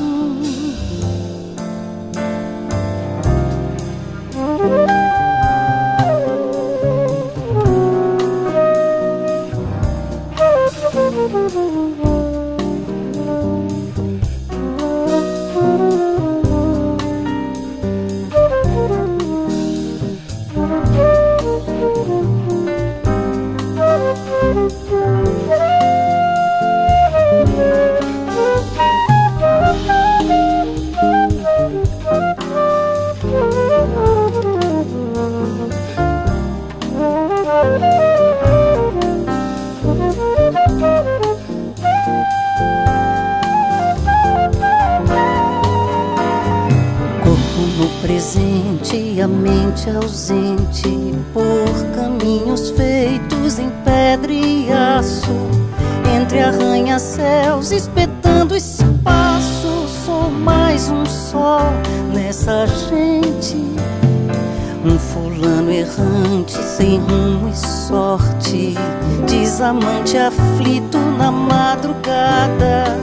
[48.92, 55.30] A mente ausente, por caminhos feitos em pedra e aço,
[56.16, 61.72] entre arranha-céus, espetando espaço, sou mais um sol
[62.12, 63.58] nessa gente.
[64.84, 68.74] Um fulano errante, sem rumo e sorte,
[69.24, 72.98] desamante aflito na madrugada.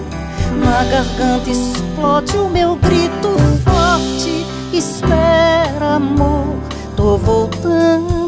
[0.61, 6.55] Na garganta explode o meu grito forte Espera, amor,
[6.95, 8.26] tô voltando.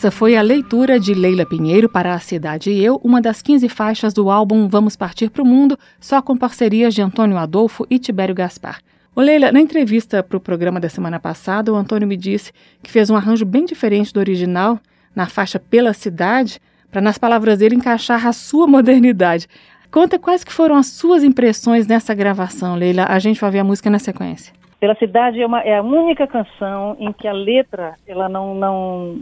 [0.00, 3.68] Essa foi a leitura de Leila Pinheiro para A Cidade e Eu, uma das 15
[3.68, 7.98] faixas do álbum Vamos Partir para o Mundo, só com parcerias de Antônio Adolfo e
[7.98, 8.80] Tibério Gaspar.
[9.14, 12.50] O Leila, na entrevista para o programa da semana passada, o Antônio me disse
[12.82, 14.80] que fez um arranjo bem diferente do original,
[15.14, 19.46] na faixa Pela Cidade, para, nas palavras dele, encaixar a sua modernidade.
[19.90, 23.04] Conta quais que foram as suas impressões nessa gravação, Leila.
[23.04, 24.50] A gente vai ver a música na sequência.
[24.80, 29.14] Pela Cidade é, uma, é a única canção em que a letra ela não não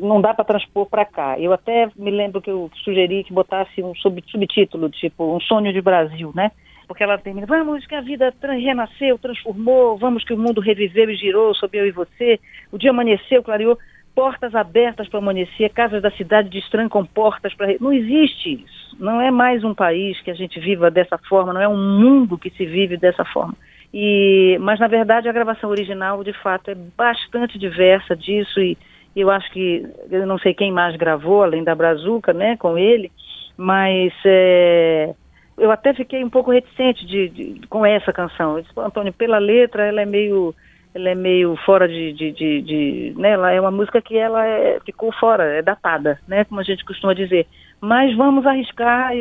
[0.00, 1.38] não dá para transpor para cá.
[1.38, 5.72] Eu até me lembro que eu sugeri que botasse um sub, subtítulo tipo Um Sonho
[5.72, 6.52] de Brasil, né?
[6.90, 11.14] porque ela termina, vamos que a vida renasceu, transformou, vamos que o mundo reviveu e
[11.14, 12.40] girou sobre eu e você,
[12.72, 13.78] o dia amanheceu, clareou,
[14.12, 17.76] portas abertas para amanhecer, casas da cidade destrancam portas para...
[17.80, 21.60] Não existe isso, não é mais um país que a gente viva dessa forma, não
[21.60, 23.54] é um mundo que se vive dessa forma.
[23.92, 28.76] E, mas, na verdade, a gravação original, de fato, é bastante diversa disso e
[29.16, 33.10] eu acho que, eu não sei quem mais gravou, além da Brazuca, né, com ele,
[33.56, 34.12] mas...
[34.24, 35.14] É,
[35.60, 38.56] eu até fiquei um pouco reticente de, de, com essa canção.
[38.56, 40.54] Eu disse, Antônio, pela letra, ela é meio
[40.92, 43.30] ela é meio fora de, de, de, de, né?
[43.30, 46.44] Ela é uma música que ela é, ficou fora, é datada, né?
[46.44, 47.46] Como a gente costuma dizer.
[47.80, 49.12] Mas vamos arriscar.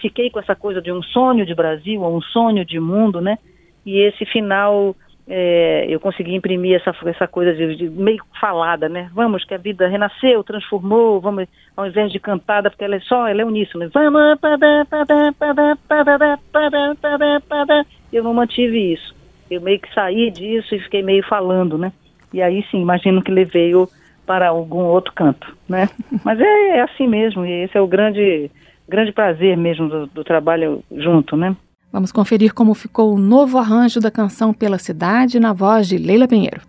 [0.00, 3.38] Fiquei com essa coisa de um sonho de Brasil, ou um sonho de mundo, né?
[3.84, 4.94] E esse final
[5.26, 9.10] é, eu consegui imprimir essa, essa coisa de, de, meio falada, né?
[9.14, 13.26] Vamos, que a vida renasceu, transformou, vamos, ao invés de cantada, porque ela é só,
[13.26, 13.88] ela é uníssona.
[13.92, 14.38] Vamos,
[18.12, 19.14] eu não mantive isso.
[19.50, 21.92] Eu meio que saí disso e fiquei meio falando, né?
[22.32, 23.88] E aí sim, imagino que levei-o
[24.26, 25.88] para algum outro canto, né?
[26.24, 28.50] Mas é, é, assim mesmo, e esse é o grande,
[28.88, 31.54] grande prazer mesmo do, do trabalho junto, né?
[31.94, 36.26] Vamos conferir como ficou o novo arranjo da canção Pela Cidade na voz de Leila
[36.26, 36.60] Pinheiro.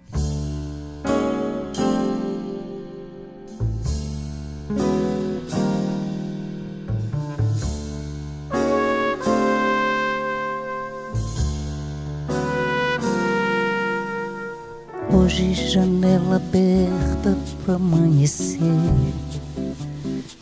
[15.11, 18.59] Hoje janela aberta pro amanhecer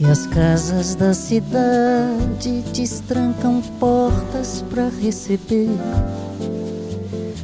[0.04, 5.70] e as casas da cidade destrancam portas para receber.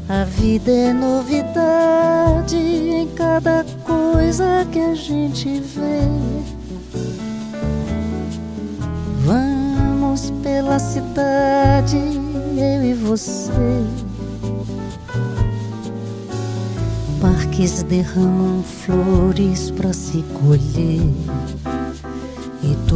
[0.09, 6.01] A vida é novidade em cada coisa que a gente vê.
[9.23, 13.51] Vamos pela cidade, eu e você.
[17.21, 21.01] Parques derramam flores para se colher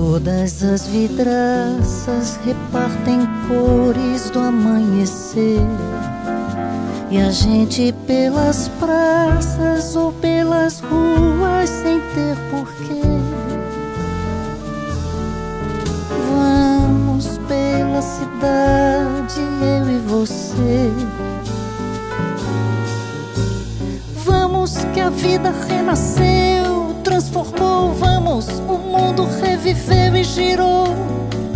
[0.04, 5.62] todas as vidraças repartem cores do amanhecer.
[7.10, 13.01] E a gente pelas praças ou pelas ruas sem ter porquê.
[16.30, 20.91] Vamos pela cidade, eu e você.
[24.26, 26.73] Vamos que a vida renasceu,
[27.04, 30.88] transformou, vamos, o mundo reviveu e girou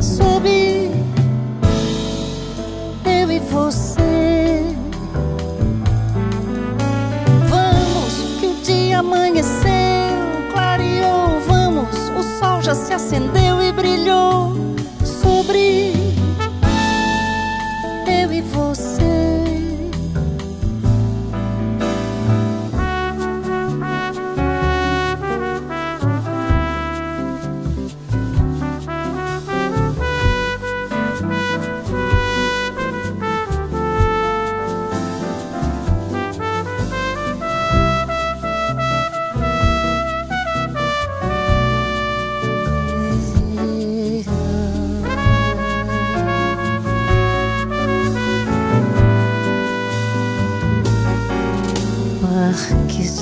[0.01, 0.47] sob
[3.05, 4.65] eu e você.
[7.47, 11.39] Vamos, que o dia amanheceu, clareou.
[11.47, 14.53] Vamos, o sol já se acendeu e brilhou
[15.03, 15.86] sobre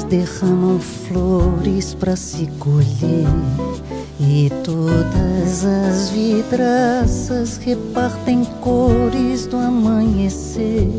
[0.05, 3.27] derramam flores para se colher.
[4.19, 10.89] E todas as vidraças repartem cores do amanhecer.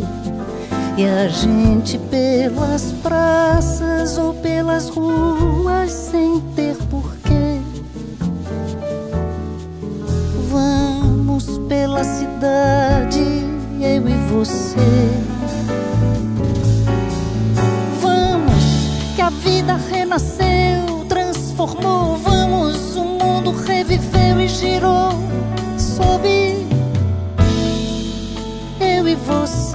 [0.98, 7.60] E a gente pelas praças ou pelas ruas sem ter porquê.
[10.50, 13.44] Vamos pela cidade,
[13.80, 15.35] eu e você
[19.46, 25.10] vida renasceu, transformou, vamos, o mundo reviveu e girou
[25.78, 26.28] sob
[28.80, 29.65] eu e você.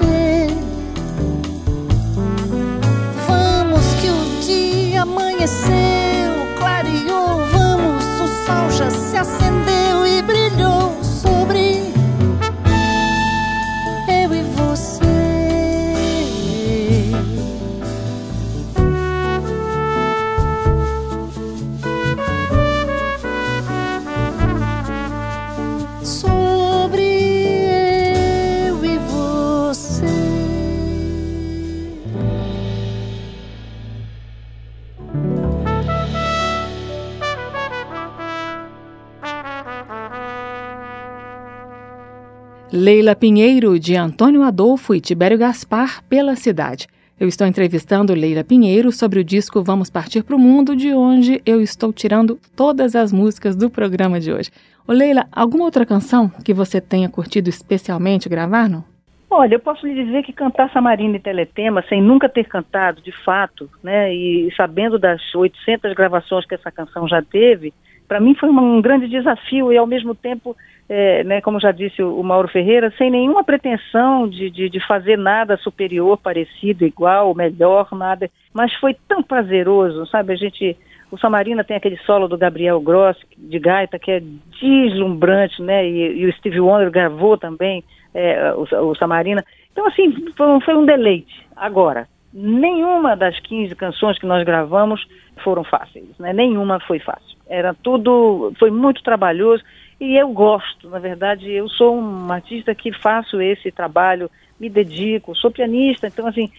[42.82, 46.88] Leila Pinheiro, de Antônio Adolfo e Tibério Gaspar, pela cidade.
[47.20, 51.40] Eu estou entrevistando Leila Pinheiro sobre o disco Vamos Partir para o Mundo, de onde
[51.46, 54.50] eu estou tirando todas as músicas do programa de hoje.
[54.88, 58.84] Ô Leila, alguma outra canção que você tenha curtido especialmente gravar, não?
[59.30, 63.12] Olha, eu posso lhe dizer que cantar Samarina e Teletema, sem nunca ter cantado de
[63.24, 67.76] fato, né, e sabendo das 800 gravações que essa canção já teve,
[68.12, 70.54] para mim foi um grande desafio e ao mesmo tempo
[70.90, 75.18] é, né, como já disse o, Mauro Ferreira, sem nenhuma pretensão de, de, de, fazer
[75.18, 78.30] nada superior, parecido, igual, melhor, nada.
[78.54, 80.34] Mas foi tão prazeroso, sabe?
[80.34, 80.76] A gente,
[81.10, 84.22] o Samarina tem aquele solo do Gabriel Gross de gaita que é
[84.60, 85.88] deslumbrante, né?
[85.88, 87.82] E, e o Steve Wonder gravou também
[88.14, 89.42] é, o, o, Samarina.
[89.72, 91.48] Então assim foi, foi um deleite.
[91.56, 95.02] Agora, nenhuma das 15 canções que nós gravamos
[95.42, 96.34] foram fáceis, né?
[96.34, 97.40] Nenhuma foi fácil.
[97.52, 99.62] Era tudo, foi muito trabalhoso
[100.00, 105.36] e eu gosto, na verdade, eu sou um artista que faço esse trabalho, me dedico,
[105.36, 106.50] sou pianista, então assim,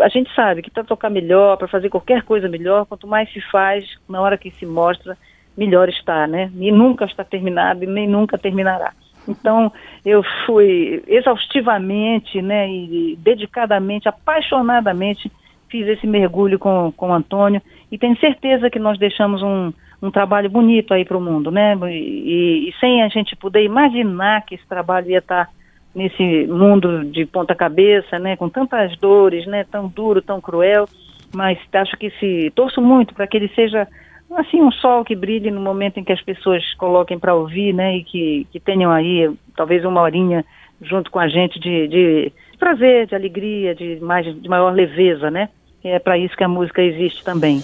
[0.00, 3.40] a gente sabe que para tocar melhor, para fazer qualquer coisa melhor, quanto mais se
[3.50, 5.18] faz, na hora que se mostra,
[5.56, 6.48] melhor está, né?
[6.54, 8.92] E nunca está terminado e nem nunca terminará.
[9.26, 9.72] Então,
[10.04, 15.28] eu fui exaustivamente, né, e dedicadamente, apaixonadamente,
[15.68, 19.72] fiz esse mergulho com, com o Antônio e tenho certeza que nós deixamos um,
[20.02, 21.76] um trabalho bonito aí para o mundo, né?
[21.90, 25.52] E, e, sem a gente poder imaginar que esse trabalho ia estar tá
[25.94, 28.36] nesse mundo de ponta cabeça, né?
[28.36, 29.64] Com tantas dores, né?
[29.64, 30.86] Tão duro, tão cruel,
[31.34, 33.88] mas acho que se torço muito para que ele seja
[34.34, 37.96] assim um sol que brilhe no momento em que as pessoas coloquem para ouvir, né?
[37.96, 40.44] E que, que tenham aí talvez uma horinha
[40.82, 45.48] junto com a gente de, de prazer, de alegria, de mais de maior leveza, né?
[45.82, 47.62] É para isso que a música existe também.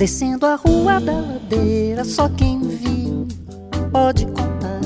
[0.00, 3.28] Descendo a rua da ladeira, só quem viu
[3.92, 4.80] pode contar.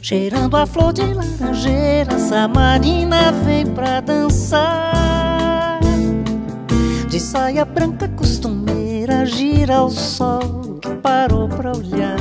[0.00, 5.78] Cheirando a flor de laranjeira, Samarina vem pra dançar.
[7.10, 12.16] De saia branca costumeira, gira ao sol que parou pra olhar.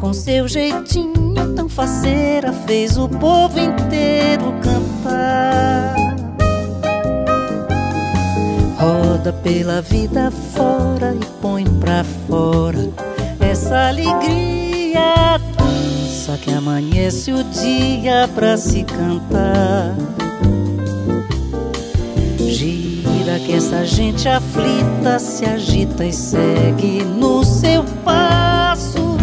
[0.00, 6.05] Com seu jeitinho tão faceira, fez o povo inteiro cantar.
[9.26, 12.90] Roda pela vida fora e põe pra fora
[13.40, 15.40] essa alegria.
[15.58, 19.96] Dança que amanhece o dia pra se cantar.
[22.38, 29.18] Gira que essa gente aflita se agita e segue no seu passo.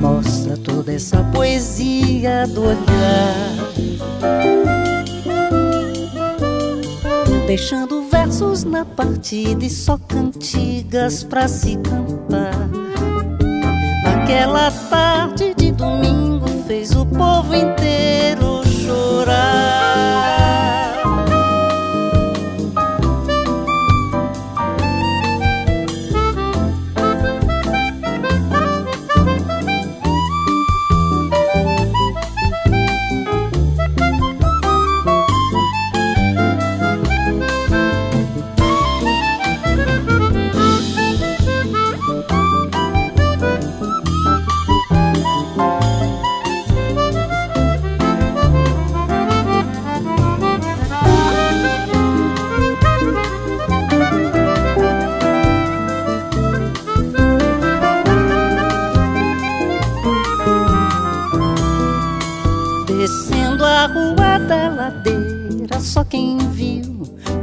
[0.00, 3.56] Mostra toda essa poesia do olhar.
[7.46, 12.68] Deixando versos na partida e só cantigas pra se cantar.
[14.02, 18.05] Naquela tarde de domingo fez o povo inteiro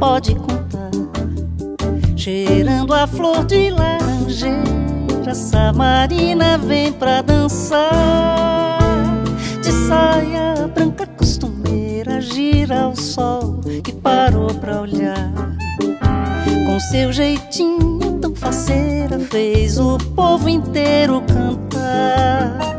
[0.04, 0.90] pode contar.
[2.14, 8.78] Cheirando a flor de laranjeira, Samarina vem pra dançar.
[9.62, 15.32] De saia branca costumeira, gira o sol que parou pra olhar.
[16.66, 22.73] Com seu jeitinho tão faceira, fez o povo inteiro cantar.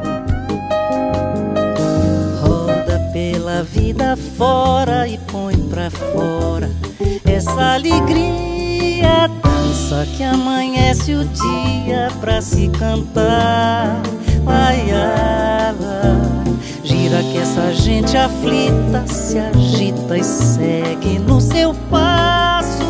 [3.65, 6.69] Vida fora e põe pra fora
[7.25, 9.29] essa alegria
[9.85, 14.01] dança que amanhece o dia pra se cantar.
[14.47, 14.85] Ai,
[16.83, 22.83] gira que essa gente aflita se agita e segue no seu passo.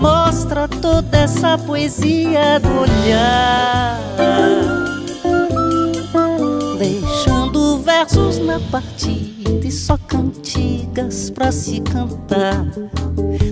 [0.00, 4.00] Mostra toda essa poesia do olhar,
[6.78, 7.19] deixando o
[8.00, 12.64] versos na partida e só cantigas pra se cantar.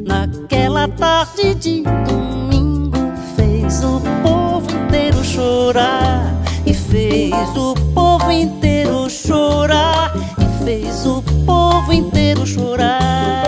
[0.07, 6.35] Naquela tarde de domingo fez o povo inteiro chorar
[6.65, 13.48] e fez o povo inteiro chorar e fez o povo inteiro chorar.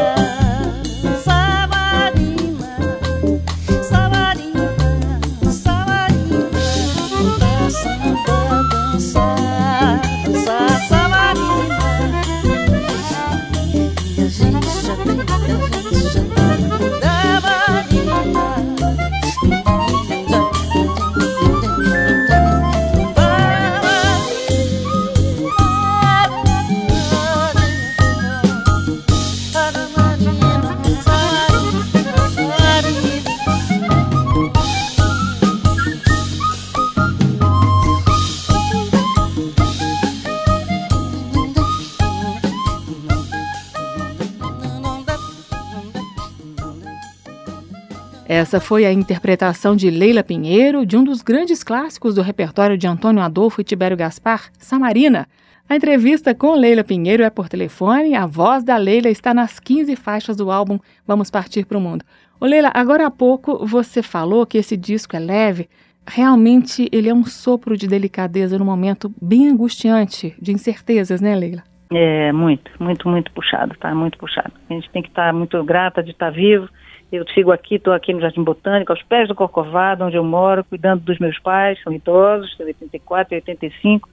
[48.40, 52.86] Essa foi a interpretação de Leila Pinheiro de um dos grandes clássicos do repertório de
[52.86, 55.28] Antônio Adolfo e Tibério Gaspar, Samarina.
[55.68, 58.14] A entrevista com Leila Pinheiro é por telefone.
[58.14, 62.02] A voz da Leila está nas 15 faixas do álbum Vamos Partir para o Mundo.
[62.40, 65.68] Ô Leila, agora há pouco você falou que esse disco é leve.
[66.08, 71.62] Realmente ele é um sopro de delicadeza num momento bem angustiante, de incertezas, né, Leila?
[71.92, 73.94] É, muito, muito, muito puxado, tá?
[73.94, 74.54] Muito puxado.
[74.70, 76.70] A gente tem que estar muito grata de estar vivo
[77.12, 80.64] eu sigo aqui, estou aqui no Jardim Botânico, aos pés do Corcovado, onde eu moro,
[80.64, 84.08] cuidando dos meus pais, são idosos, têm 84 e 85.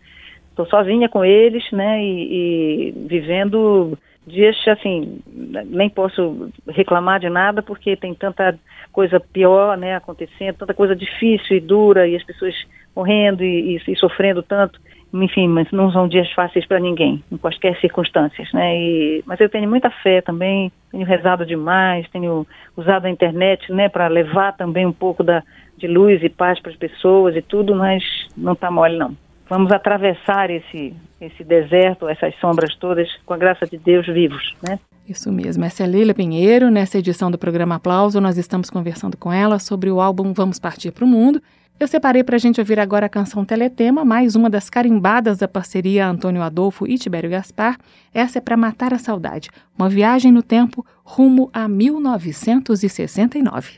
[0.50, 5.22] Estou sozinha com eles, né, e, e vivendo dias assim,
[5.66, 8.58] nem posso reclamar de nada porque tem tanta
[8.92, 12.54] coisa pior, né, acontecendo, tanta coisa difícil e dura e as pessoas
[12.96, 14.80] morrendo e, e, e sofrendo tanto
[15.14, 18.78] enfim, mas não são dias fáceis para ninguém, em quaisquer circunstâncias, né?
[18.78, 22.46] E, mas eu tenho muita fé também, tenho rezado demais, tenho
[22.76, 25.44] usado a internet, né, para levar também um pouco da,
[25.78, 28.04] de luz e paz para as pessoas e tudo, mas
[28.36, 29.16] não está mole não.
[29.50, 34.80] Vamos atravessar esse esse deserto, essas sombras todas, com a graça de Deus vivos, né?
[35.08, 35.64] Isso mesmo.
[35.64, 36.70] Essa é Leila Pinheiro.
[36.70, 40.92] Nessa edição do programa Aplauso, nós estamos conversando com ela sobre o álbum Vamos Partir
[40.92, 41.42] para o Mundo,
[41.80, 45.48] eu separei para a gente ouvir agora a canção Teletema, mais uma das carimbadas da
[45.48, 47.78] parceria Antônio Adolfo e Tibério Gaspar.
[48.14, 53.74] Essa é para matar a saudade, uma viagem no tempo rumo a 1969.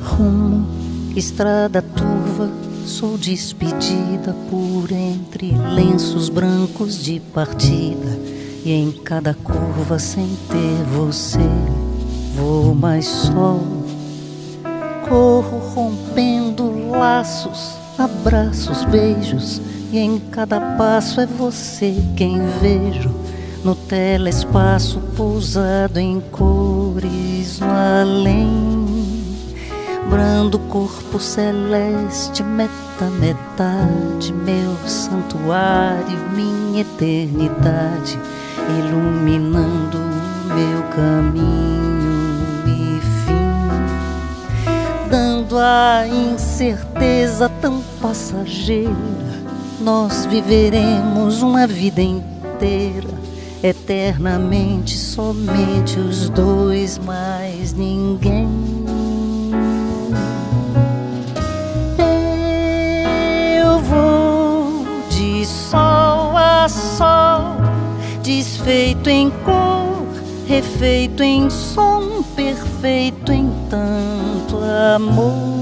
[0.00, 0.66] Rumo,
[1.14, 8.18] estrada turva Sou despedida por entre lenços brancos de partida
[8.64, 11.38] E em cada curva sem ter você
[12.34, 13.60] Vou mais só
[15.06, 19.60] Corro rompendo laços, abraços, beijos
[19.92, 23.14] E em cada passo é você quem vejo.
[23.62, 28.87] No telespaço pousado em cores no além
[30.08, 38.18] brando corpo celeste, meta, metade, meu santuário, minha eternidade,
[38.78, 48.94] iluminando o meu caminho e fim, dando a incerteza tão passageira.
[49.80, 53.08] Nós viveremos uma vida inteira,
[53.62, 58.77] eternamente, somente os dois, mais ninguém.
[66.68, 67.56] Sol,
[68.22, 70.06] desfeito em cor,
[70.46, 74.58] refeito em som, perfeito em tanto
[74.94, 75.57] amor.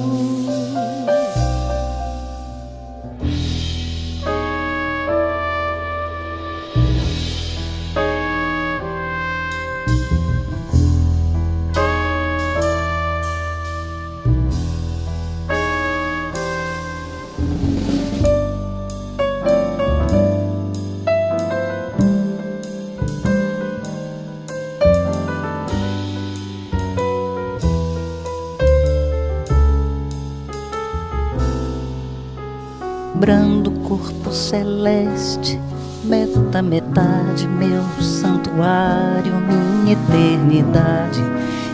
[33.18, 35.60] Brando corpo celeste,
[36.04, 41.22] meta metade, meu santuário, minha eternidade,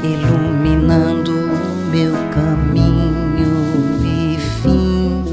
[0.03, 3.53] iluminando o meu caminho
[4.05, 5.25] e fim,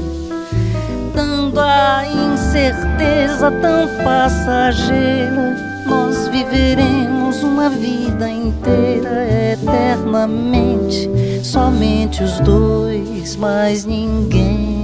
[1.14, 3.00] dando a incerteza
[3.40, 5.56] certeza tão passageira.
[5.86, 11.10] Nós viveremos uma vida inteira eternamente,
[11.42, 14.79] somente os dois, mais ninguém.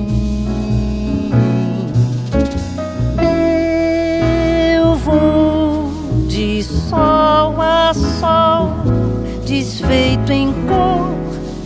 [6.66, 8.70] Sol a sol,
[9.46, 11.08] desfeito em cor,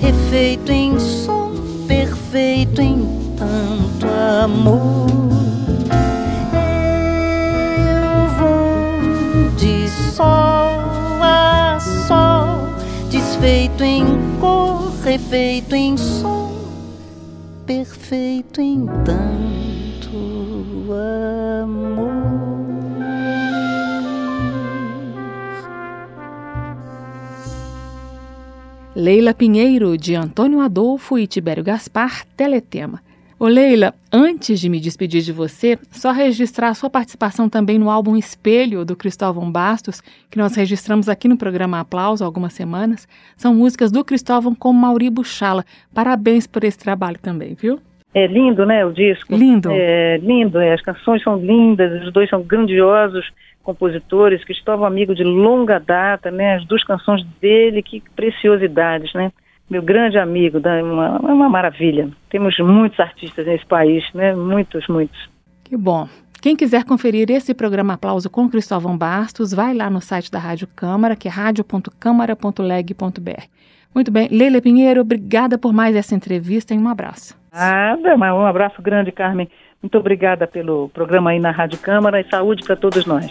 [0.00, 1.52] refeito em som,
[1.88, 2.98] perfeito em
[3.36, 4.06] tanto
[4.44, 5.06] amor.
[7.86, 12.68] Eu vou de sol a sol,
[13.10, 14.04] desfeito em
[14.38, 16.52] cor, refeito em som,
[17.64, 19.19] perfeito em tanto
[29.30, 33.00] Leila Pinheiro, de Antônio Adolfo e Tibério Gaspar, Teletema.
[33.38, 37.90] Ô Leila, antes de me despedir de você, só registrar a sua participação também no
[37.90, 43.06] álbum Espelho, do Cristóvão Bastos, que nós registramos aqui no programa Aplauso há algumas semanas.
[43.36, 45.64] São músicas do Cristóvão com Mauri Buchala.
[45.94, 47.78] Parabéns por esse trabalho também, viu?
[48.12, 49.36] É lindo, né, o disco?
[49.36, 49.70] Lindo.
[49.70, 53.30] É lindo, é, as canções são lindas, os dois são grandiosos
[53.62, 59.30] compositores, Cristóvão amigo de longa data, né, as duas canções dele, que preciosidades, né?
[59.68, 62.08] Meu grande amigo, é uma, uma maravilha.
[62.28, 65.30] Temos muitos artistas nesse país, né, muitos, muitos.
[65.62, 66.08] Que bom.
[66.42, 70.66] Quem quiser conferir esse programa Aplauso com Cristóvão Bastos, vai lá no site da Rádio
[70.74, 73.44] Câmara, que é radio.câmara.leg.br.
[73.94, 74.26] Muito bem.
[74.28, 77.38] Leila Pinheiro, obrigada por mais essa entrevista e um abraço.
[77.52, 79.50] Nada, mas um abraço grande, Carmen.
[79.82, 83.30] Muito obrigada pelo programa aí na Rádio Câmara e saúde para todos nós.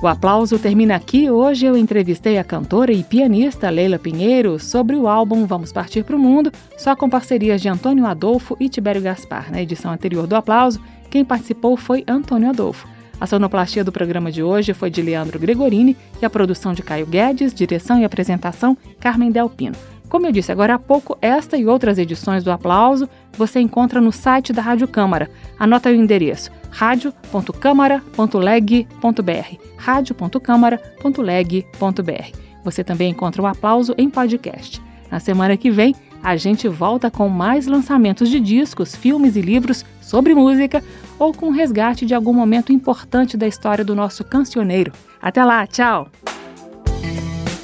[0.00, 1.30] O aplauso termina aqui.
[1.30, 6.16] Hoje eu entrevistei a cantora e pianista Leila Pinheiro sobre o álbum Vamos Partir para
[6.16, 9.50] o Mundo, só com parcerias de Antônio Adolfo e Tibério Gaspar.
[9.50, 12.88] Na edição anterior do aplauso, quem participou foi Antônio Adolfo.
[13.20, 17.06] A sonoplastia do programa de hoje foi de Leandro Gregorini e a produção de Caio
[17.06, 19.76] Guedes, direção e apresentação Carmen Delpino.
[20.08, 24.12] Como eu disse agora há pouco, esta e outras edições do Aplauso você encontra no
[24.12, 25.30] site da Rádio Câmara.
[25.58, 34.80] Anota o endereço radio.câmara.leg.br radio.câmara.leg.br Você também encontra o Aplauso em podcast.
[35.10, 39.84] Na semana que vem, a gente volta com mais lançamentos de discos, filmes e livros
[40.00, 40.82] sobre música
[41.18, 44.92] ou com resgate de algum momento importante da história do nosso cancioneiro.
[45.20, 46.08] Até lá, tchau!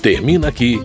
[0.02, 0.84] Termina aqui.